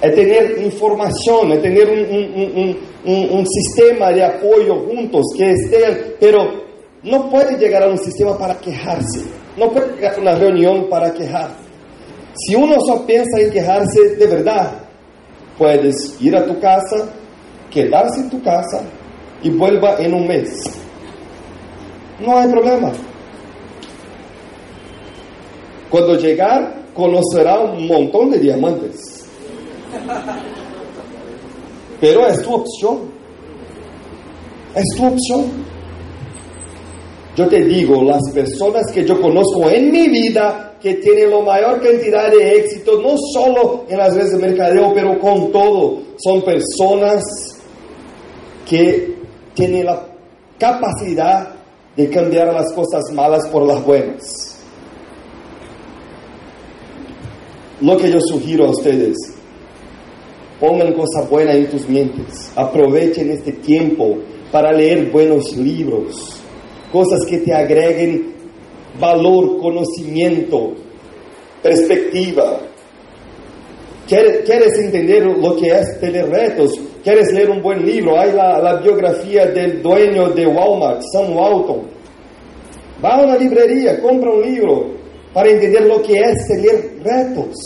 [0.00, 6.64] es tener información, es tener un, un, un, sistema de apoyo juntos que estén, pero
[7.02, 9.22] no puede llegar a un sistema para quejarse,
[9.56, 11.64] no puede llegar a una reunión para quejarse.
[12.36, 14.72] Si uno solo piensa en quejarse de verdad,
[15.56, 17.08] puedes ir a tu casa,
[17.70, 18.82] quedarse en tu casa
[19.42, 20.50] y vuelva en un mes.
[22.20, 22.92] No hay problema.
[25.94, 29.24] Cuando llegar, conocerá un montón de diamantes.
[32.00, 32.98] Pero es tu opción.
[34.74, 35.44] Es tu opción.
[37.36, 41.80] Yo te digo, las personas que yo conozco en mi vida que tienen la mayor
[41.80, 47.22] cantidad de éxito, no solo en las redes de mercadeo, pero con todo, son personas
[48.68, 49.14] que
[49.54, 50.04] tienen la
[50.58, 51.54] capacidad
[51.94, 54.53] de cambiar las cosas malas por las buenas.
[57.80, 59.16] Lo que yo sugiero a ustedes,
[60.60, 64.16] pongan cosas buenas en tus mentes, aprovechen este tiempo
[64.52, 66.40] para leer buenos libros,
[66.92, 68.34] cosas que te agreguen
[69.00, 70.74] valor, conocimiento,
[71.62, 72.60] perspectiva.
[74.06, 76.78] ¿Quieres entender lo que es tener retos?
[77.02, 78.20] ¿Quieres leer un buen libro?
[78.20, 81.82] Hay la, la biografía del dueño de Walmart, Sam Walton.
[83.04, 84.90] Va a una librería, compra un libro,
[85.34, 87.56] para entender lo que es tener retos.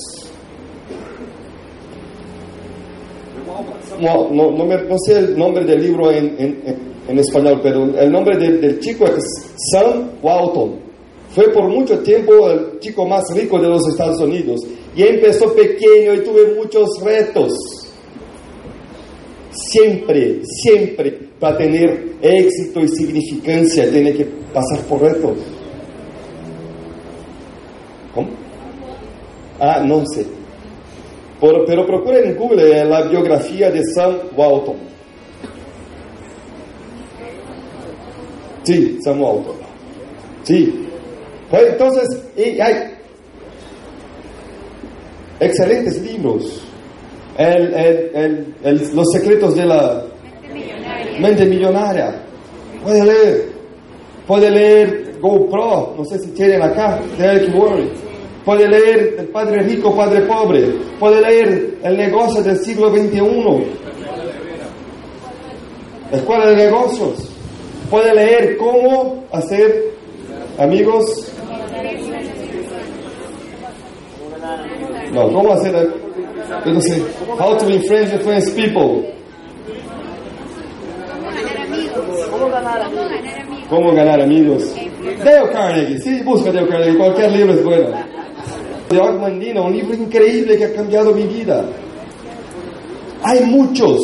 [4.00, 8.36] No, no, me, no sé el nombre del libro en, en, español, pero el nombre
[8.38, 9.24] del, chico es
[9.70, 10.76] Sam Walton.
[11.30, 14.60] Fue por mucho tiempo el chico más rico de los Estados Unidos.
[14.96, 17.52] Y empezó pequeño y tuve muchos retos.
[19.50, 25.36] Siempre, siempre, para tener éxito y significancia, tiene que pasar por retos.
[29.60, 30.24] Ah, no sé.
[31.40, 34.76] Pero, pero procuren en Google la biografía de Sam Walton.
[38.64, 39.56] Sí, Sam Walton.
[40.42, 40.86] Sí.
[41.50, 42.94] Pues entonces, y hay
[45.40, 46.62] excelentes libros.
[47.36, 50.04] El, el, el, los secretos de la
[51.20, 52.20] mente millonaria.
[52.82, 53.48] Puede leer.
[54.26, 58.07] Puede leer GoPro, no sé si tienen acá, de Eric Warren
[58.48, 63.20] puede leer El Padre Rico, Padre Pobre, puede leer El negocio del siglo XXI,
[66.10, 67.28] la Escuela de Negocios,
[67.90, 69.92] puede leer Cómo hacer
[70.58, 71.30] amigos.
[75.12, 75.92] No, cómo hacer,
[76.64, 77.02] yo no sé,
[77.38, 79.12] How to influence influence people.
[82.30, 83.12] ¿Cómo ganar amigos?
[83.68, 84.74] ¿Cómo ganar amigos?
[85.22, 88.17] Dale Carnegie, sí, busca Dale Carnegie, cualquier libro es bueno
[88.88, 91.64] de Mandina, un libro increíble que ha cambiado mi vida.
[93.22, 94.00] Hay muchos.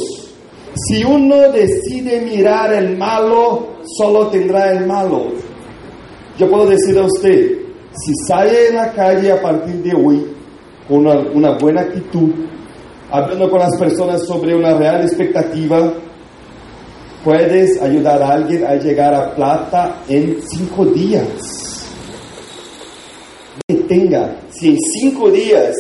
[0.75, 5.29] Si uno decide mirar el malo, solo tendrá el malo.
[6.39, 7.59] Yo puedo decir a usted,
[7.93, 10.27] si sale en la calle a partir de hoy
[10.89, 12.31] con una, una buena actitud,
[13.11, 15.95] hablando con las personas sobre una real expectativa,
[17.23, 21.65] puedes ayudar a alguien a llegar a plata en cinco días
[23.89, 25.75] tenga, si en cinco días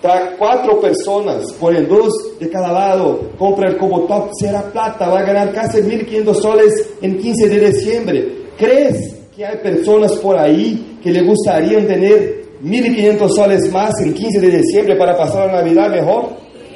[0.00, 5.20] trae cuatro personas, ponen dos de cada lado, compra el como top, será plata, va
[5.20, 8.28] a ganar casi 1.500 soles en 15 de diciembre.
[8.56, 14.40] ¿Crees que hay personas por ahí que le gustaría tener 1.500 soles más en 15
[14.40, 16.30] de diciembre para pasar la Navidad mejor?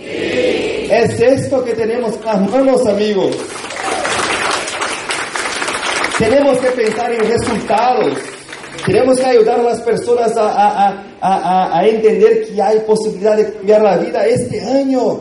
[0.04, 3.36] Es esto que tenemos en las manos, amigos.
[6.18, 8.18] Tenemos que pensar en resultados.
[8.86, 14.26] Tenemos que ayudar a las personas a, entender que hay posibilidad de cambiar la vida
[14.26, 15.20] este año.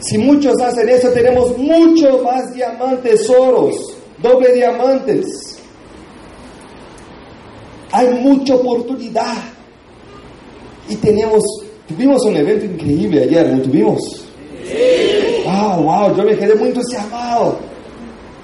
[0.00, 3.74] Si muchos hacen eso, tenemos mucho más diamantes oros,
[4.22, 5.58] doble diamantes.
[7.92, 9.34] Hay mucha oportunidad.
[10.88, 11.42] Y tenemos,
[11.88, 14.26] tuvimos un evento increíble ayer, ¿no tuvimos?
[15.44, 17.58] Wow, wow, yo me quedé muy entusiasmado.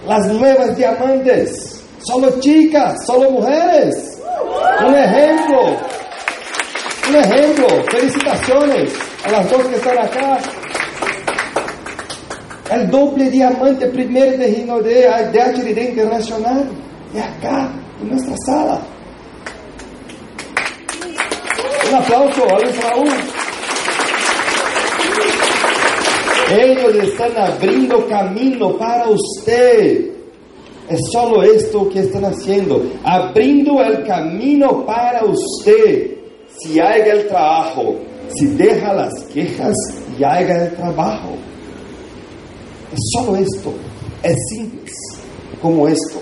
[0.07, 4.16] Las nuevas diamantes solo chicas, solo mujeres.
[4.87, 5.77] Un ejemplo.
[7.09, 7.67] Un ejemplo.
[7.91, 8.95] Felicitaciones
[9.25, 10.39] a las dos que están acá.
[12.71, 16.69] El doble diamante primer de Gino de, HDD Internacional.
[17.13, 18.81] De acá, en nuestra sala.
[21.89, 23.09] Un aplauso a Luis Raúl.
[26.51, 30.16] Ellos están abriendo camino para usted.
[30.89, 36.13] Es solo esto que están haciendo, abriendo el camino para usted.
[36.59, 37.97] Si haga el trabajo,
[38.29, 39.75] si deja las quejas
[40.25, 41.31] haga el trabajo.
[42.93, 43.73] Es solo esto,
[44.23, 44.93] es simple
[45.61, 46.21] como esto.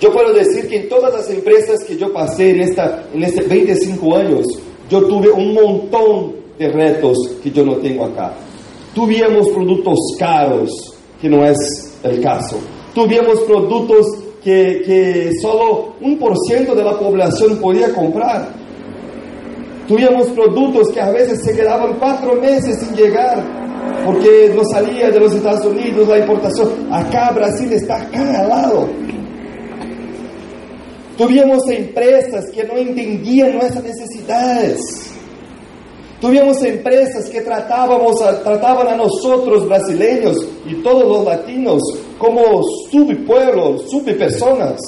[0.00, 3.42] Yo puedo decir que en todas las empresas que yo pasé en, esta, en este
[3.42, 4.44] 25 años,
[4.90, 8.34] yo tuve un montón de retos que yo no tengo acá.
[8.94, 10.70] Tuvimos productos caros,
[11.20, 11.56] que no es
[12.02, 12.58] el caso.
[12.94, 14.06] Tuvimos productos
[14.44, 18.48] que, solo un por ciento de la población podía comprar.
[19.88, 23.42] Tuvimos productos que a veces se quedaban cuatro meses sin llegar
[24.04, 26.70] porque no salía de los Estados Unidos la importación.
[26.90, 28.08] Acá Brasil está
[28.48, 28.88] lado.
[31.18, 34.80] Tuvimos empresas que no entendían nuestras necesidades.
[36.20, 40.36] Tuvimos empresas que tratábamos trataban a nosotros brasileños
[40.66, 41.82] y todos los latinos
[42.18, 44.80] como subpueblos, subpersonas.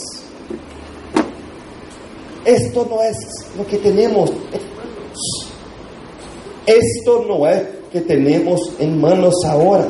[2.44, 3.16] Esto no es
[3.56, 4.30] lo que tenemos.
[6.66, 7.62] Esto no es
[7.92, 9.88] que tenemos en manos ahora.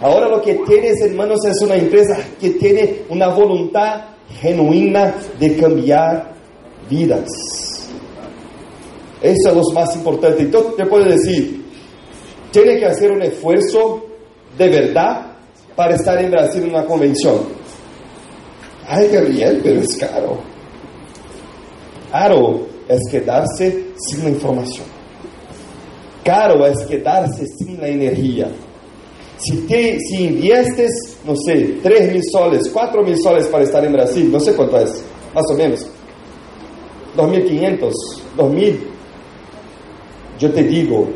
[0.00, 4.04] Ahora lo que tienes en manos es una empresa que tiene una voluntad
[4.40, 6.34] genuina de cambiar
[6.88, 7.26] vidas.
[9.20, 10.42] Eso es lo más importante.
[10.42, 11.64] Entonces te puedo decir,
[12.52, 14.04] tiene que hacer un esfuerzo
[14.56, 15.27] de verdad
[15.78, 17.38] para estar en Brasil en una convención.
[18.84, 20.38] Ay, Gabriel, pero es caro.
[22.10, 24.86] Caro es quedarse sin la información.
[26.24, 28.50] Caro es quedarse sin la energía.
[29.36, 33.92] Si, te, si inviertes, no sé, 3 mil soles, 4 mil soles para estar en
[33.92, 35.00] Brasil, no sé cuánto es,
[35.32, 35.86] más o menos,
[37.16, 37.92] 2.500,
[38.36, 38.78] 2.000,
[40.40, 41.08] yo te digo,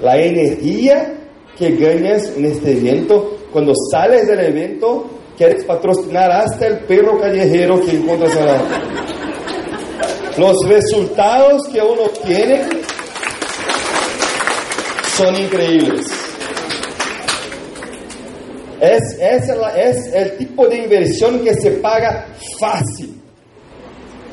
[0.00, 1.20] la energía
[1.56, 7.80] que ganas en este evento, cuando sales del evento, quieres patrocinar hasta el perro callejero
[7.80, 8.60] que encuentras en la...
[10.38, 12.62] Los resultados que uno tiene
[15.14, 16.06] son increíbles.
[18.80, 22.26] Es, es, es el tipo de inversión que se paga
[22.58, 23.20] fácil.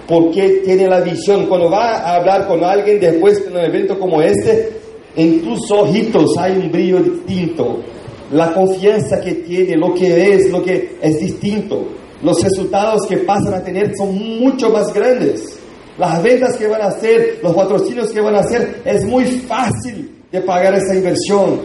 [0.07, 1.45] Porque tiene la visión.
[1.47, 4.79] Cuando va a hablar con alguien después de un evento como este,
[5.15, 7.83] en tus ojitos hay un brillo distinto.
[8.31, 11.87] La confianza que tiene, lo que es, lo que es distinto.
[12.21, 15.57] Los resultados que pasan a tener son mucho más grandes.
[15.97, 20.15] Las ventas que van a hacer, los patrocinios que van a hacer, es muy fácil
[20.31, 21.61] de pagar esa inversión.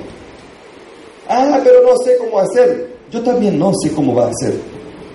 [1.28, 2.94] Ah, pero no sé cómo hacer.
[3.10, 4.54] Yo también no sé cómo va a hacer.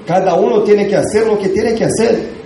[0.05, 2.38] Cada uno tiene que hacer lo que tiene que hacer.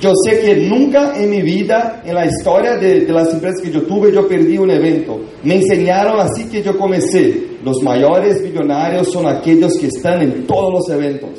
[0.00, 3.70] Yo sé que nunca en mi vida, en la historia de, de, las empresas que
[3.70, 5.20] yo tuve, yo perdí un evento.
[5.44, 7.48] Me enseñaron así que yo comencé.
[7.62, 11.30] Los mayores millonarios son aquellos que están en todos los eventos.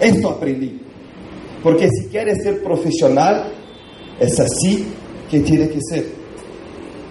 [0.00, 0.80] Esto aprendí.
[1.62, 3.52] Porque si quieres ser profesional,
[4.18, 4.86] es así
[5.30, 6.04] que tiene que ser.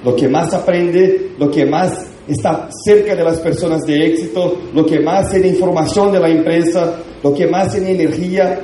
[0.04, 4.86] Lo que más aprende, lo que más está cerca de las personas de éxito, lo
[4.86, 8.60] que más tiene información de la empresa, lo que más tiene energía.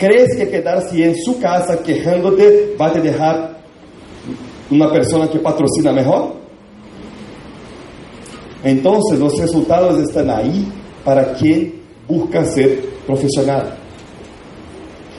[0.00, 3.60] ¿Crees que quedarse en su casa quejándote va a dejar
[4.70, 6.36] una persona que patrocina mejor?
[8.64, 10.66] Entonces los resultados están ahí
[11.04, 13.76] para quien busca ser profesional.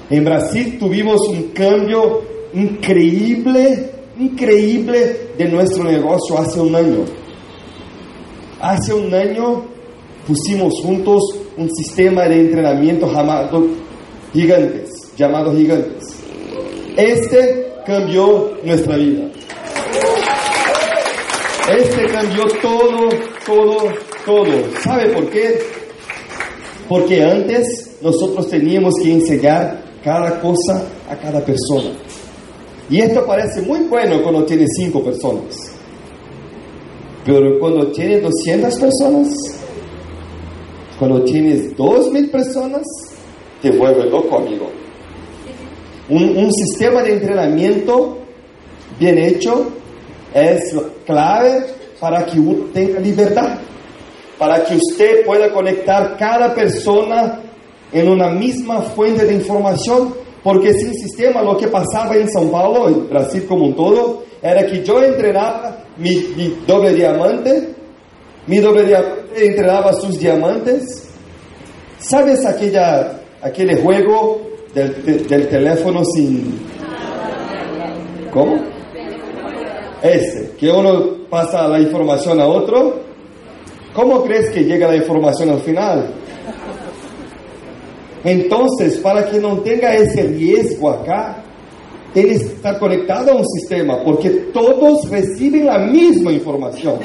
[0.09, 2.23] En Brasil tuvimos un cambio
[2.55, 7.05] increíble, increíble de nuestro negocio hace un año.
[8.59, 9.61] Hace un año
[10.25, 11.21] pusimos juntos
[11.55, 13.90] un sistema de entrenamiento llamado
[14.34, 16.03] Gigantes, llamado Gigantes.
[16.95, 19.29] Este cambió nuestra vida.
[21.69, 23.09] Este cambió todo,
[23.45, 23.77] todo,
[24.25, 24.82] todo.
[24.84, 25.59] ¿Sabe por qué?
[26.88, 31.91] Porque antes nosotros teníamos que enseñar cada cosa a cada persona.
[32.89, 35.71] Y esto parece muy bueno cuando tiene cinco personas.
[37.25, 39.27] Pero cuando tiene 200 personas,
[40.97, 42.84] cuando tienes 2000 personas,
[43.62, 44.70] te vuelve loco, amigo.
[46.09, 48.18] Un, sistema de entrenamiento
[48.99, 49.70] bien hecho
[50.34, 51.66] es clave
[51.99, 53.59] para que uno tenga libertad,
[54.38, 57.39] para que usted pueda conectar cada persona
[57.93, 62.89] en una misma fuente de información, porque sin sistema lo que pasaba en São Paulo,
[62.89, 67.70] en Brasil como un todo, era que yo entrenaba mi, mi doble diamante,
[68.47, 71.07] mi doble diamante entrenaba sus diamantes.
[71.99, 74.41] ¿Sabes aquella, aquel juego
[74.73, 76.59] del, teléfono sin...
[78.31, 78.55] ¿Cómo?
[80.01, 83.01] Este, que uno pasa la información a otro.
[83.93, 86.13] ¿Cómo crees que llega la información al final?
[88.23, 91.43] Entonces, para que no tenga ese riesgo acá,
[92.13, 96.99] tienes que estar conectado a un sistema, porque todos reciben la misma información.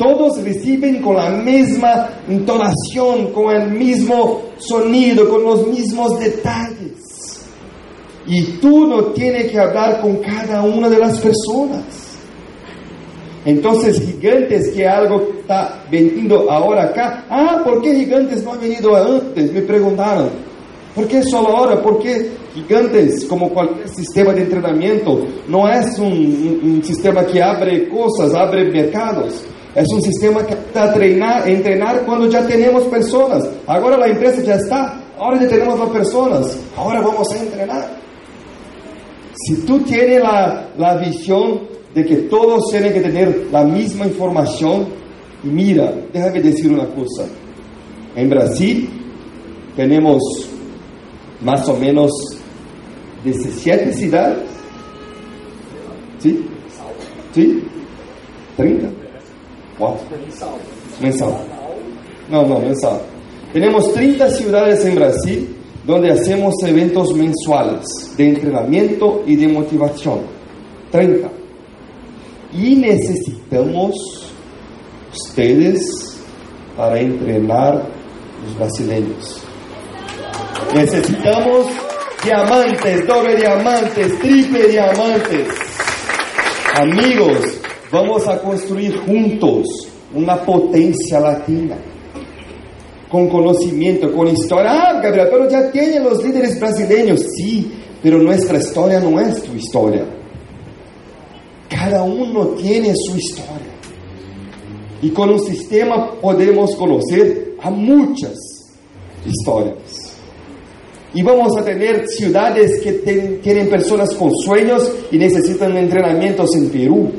[0.00, 7.46] Todos reciben con la misma entonación, con el mismo sonido, con los mismos detalles.
[8.26, 11.84] Y tú no tienes que hablar con cada una de las personas.
[13.44, 17.26] Entonces, gigantes que algo está vendiendo ahora acá.
[17.28, 19.52] Ah, ¿por qué gigantes no han venido antes?
[19.52, 20.30] Me preguntaron.
[20.94, 21.82] ¿Por qué solo ahora?
[21.82, 28.32] ¿Por qué gigantes, como cualquier sistema de entrenamiento, no es un sistema que abre cosas,
[28.32, 29.44] abre mercados?
[29.74, 33.48] Es un sistema que está a treinar, entrenar cuando ya tenemos personas.
[33.66, 37.90] Ahora la empresa ya está, ahora ya tenemos las personas, ahora vamos a entrenar.
[39.46, 41.60] Si tú tienes la, la visión
[41.94, 44.88] de que todos tienen que tener la misma información,
[45.44, 47.26] mira, déjame decir una cosa.
[48.16, 48.90] En Brasil
[49.76, 50.20] tenemos
[51.42, 52.10] más o menos
[53.24, 54.48] 17 ciudades.
[56.18, 56.44] ¿Sí?
[57.34, 57.62] ¿Sí?
[58.58, 58.90] ¿30?
[61.00, 61.30] Mensal.
[62.30, 63.00] No, no, mensal.
[63.52, 70.20] Tenemos 30 ciudades en Brasil donde hacemos eventos mensuales de entrenamiento y de motivación.
[70.92, 71.28] 30.
[72.52, 73.94] Y necesitamos
[75.12, 76.20] ustedes
[76.76, 77.86] para entrenar
[78.44, 79.42] los brasileños.
[80.74, 81.66] Necesitamos
[82.24, 85.48] diamantes, doble diamantes, triple diamantes.
[86.74, 87.59] Amigos,
[87.92, 89.66] Vamos a construir juntos
[90.14, 91.76] una potencia latina.
[93.10, 94.70] Con conocimiento, con historia.
[94.70, 97.20] Ah, Gabriel, pero ya tienen los líderes brasileños.
[97.36, 100.04] Sí, pero nuestra historia no es tu historia.
[101.68, 103.74] Cada uno tiene su historia.
[105.02, 108.38] Y con un sistema podemos conocer a muchas
[109.26, 110.16] historias.
[111.12, 112.92] Y vamos a tener ciudades que
[113.42, 117.10] tienen personas con sueños y necesitan entrenamientos en Perú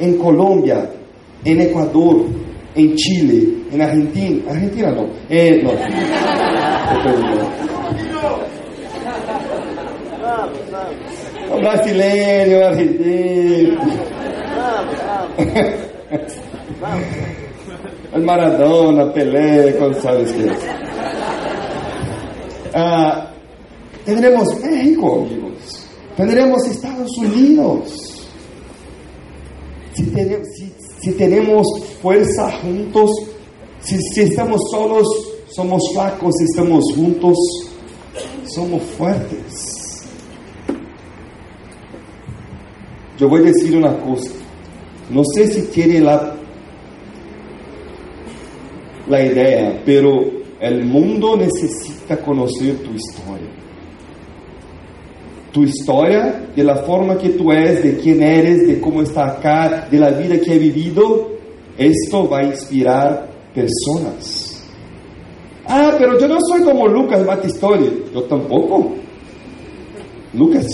[0.00, 0.90] en Colombia,
[1.44, 2.24] en Ecuador,
[2.74, 4.50] en Chile, en Argentina.
[4.50, 5.06] Argentina no.
[5.28, 5.70] Eh, no.
[11.60, 13.80] Brasileño, argentino.
[18.12, 20.58] El Maradona, Pelé, sabes qué es.
[22.74, 23.30] Ah,
[24.04, 25.86] tendremos México, amigos.
[26.16, 28.09] Tendremos Estados Unidos
[31.00, 31.66] si tenemos,
[32.00, 33.10] fuerza juntos,
[33.80, 35.06] si, estamos solos,
[35.48, 37.36] somos flacos, si estamos juntos,
[38.44, 40.06] somos fuertes.
[43.18, 44.30] Yo voy a decir una cosa,
[45.10, 46.36] no sé si tiene la,
[49.08, 50.24] la idea, pero
[50.60, 53.59] el mundo necesita conocer tu historia
[55.52, 59.88] tu historia, de la forma que tú eres, de quién eres, de cómo está acá,
[59.90, 61.28] de la vida que he vivido,
[61.76, 64.50] esto va a inspirar personas.
[65.66, 68.04] Ah, pero yo no soy como Lucas Batistori.
[68.12, 68.92] Yo tampoco.
[70.34, 70.66] Lucas,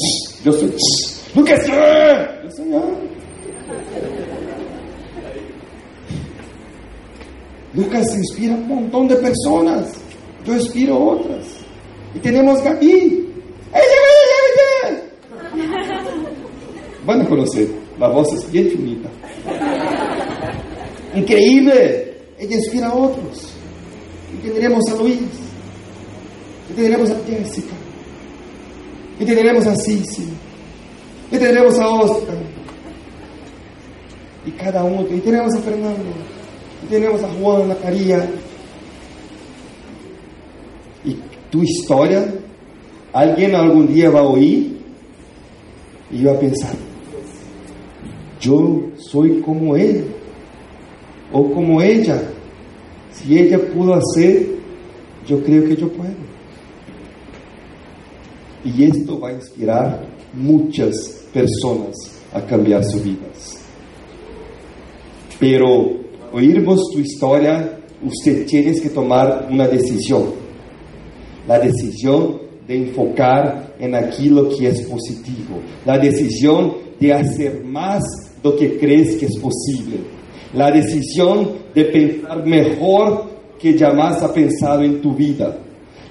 [0.43, 0.75] yo soy.
[1.35, 2.67] Lucas, yo soy
[7.75, 9.93] Lucas inspira un montón de personas.
[10.47, 11.45] Yo inspiro otras.
[12.15, 13.27] Y tenemos Gaby.
[17.07, 19.09] Van a conocer, la voz es bien finita.
[21.15, 22.15] Increíble.
[22.39, 23.53] Ella inspira a otros.
[24.35, 25.19] Y tendremos a Luis.
[26.69, 27.75] Y tendremos a Jessica.
[29.21, 30.29] Y tendremos a Cici.
[31.31, 32.37] Y tendremos a Oscar.
[34.45, 35.07] Y cada uno.
[35.09, 36.13] Y tenemos a Fernando.
[36.85, 38.29] Y tenemos a Juan, a María.
[41.05, 41.17] Y
[41.51, 42.35] tu historia,
[43.13, 44.77] alguien algún día va a oír
[46.11, 46.75] y va a pensar,
[48.41, 50.05] yo soy como él
[51.33, 52.23] o como ella.
[53.11, 54.47] Si ella pudo hacer,
[55.27, 56.15] yo creo que yo puedo.
[58.65, 61.95] Y esto va a inspirar muchas personas
[62.33, 63.59] a cambiar sus vidas.
[65.39, 65.93] Pero
[66.33, 70.47] oírmos tu historia, usted tiene que tomar una decisión.
[71.47, 78.03] la decisión de enfocar en aquello que es positivo, la decisión de hacer más
[78.47, 79.99] lo que crees que es posible,
[80.55, 83.25] la decisión de pensar mejor
[83.59, 85.59] que jamás ha pensado en tu vida,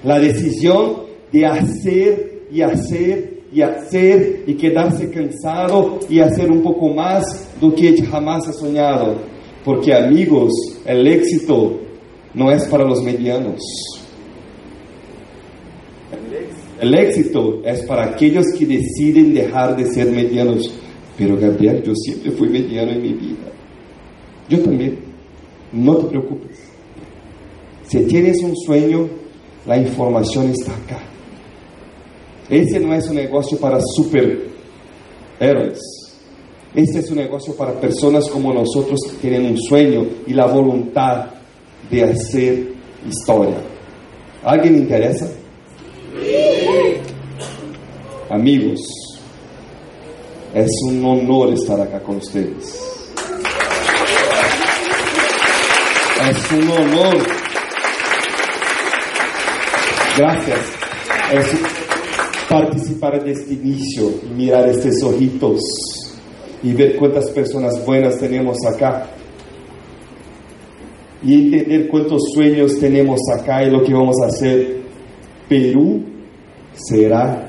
[0.04, 6.88] la decisión de hacer y hacer y hacer y quedarse cansado y hacer un poco
[6.88, 7.24] más
[7.58, 9.14] do que jamás ha soñado.
[9.64, 10.52] Porque amigos,
[10.84, 11.80] el éxito
[12.34, 13.62] no es para los medianos.
[16.80, 20.70] El éxito es para aquellos que deciden dejar de ser medianos.
[21.16, 23.50] Pero Gabriel, yo siempre fui mediano en mi vida.
[24.48, 24.98] Yo también.
[25.72, 26.58] No te preocupes.
[27.86, 29.08] Si tienes un sueño,
[29.66, 31.00] la información está acá.
[32.48, 35.80] Ese no es un negocio para superhéroes.
[36.74, 41.30] Este es un negocio para personas como nosotros que tienen un sueño y la voluntad
[41.90, 42.68] de hacer
[43.08, 43.56] historia.
[44.44, 45.28] ¿Alguien interesa?
[48.28, 48.80] Amigos,
[50.56, 52.80] es un honor estar acá con ustedes.
[56.30, 57.18] Es un honor.
[60.16, 60.58] Gracias.
[61.30, 61.46] Es
[62.48, 65.60] participar de este inicio mirar estos ojitos
[66.62, 69.10] y ver cuántas personas buenas tenemos acá
[71.22, 74.80] y entender cuántos sueños tenemos acá y lo que vamos a hacer.
[75.50, 76.02] Perú
[76.72, 77.46] será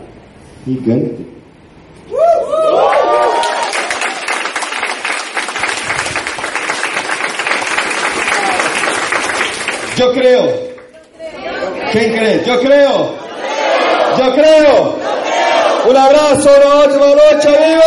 [0.66, 1.37] gigante.
[9.98, 10.45] Yo creo.
[11.91, 12.43] ¿Quién cree?
[12.45, 13.18] Yo creo.
[14.20, 15.00] Yo creo.
[15.89, 17.84] Un abrazo, una ótima noche, amigos.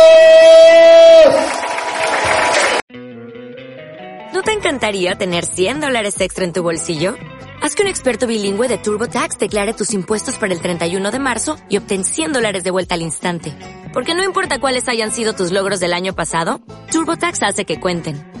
[4.33, 7.15] ¿No te encantaría tener 100 dólares extra en tu bolsillo?
[7.61, 11.55] Haz que un experto bilingüe de TurboTax declare tus impuestos para el 31 de marzo
[11.69, 13.53] y obtén 100 dólares de vuelta al instante.
[13.93, 16.59] Porque no importa cuáles hayan sido tus logros del año pasado,
[16.91, 18.40] TurboTax hace que cuenten.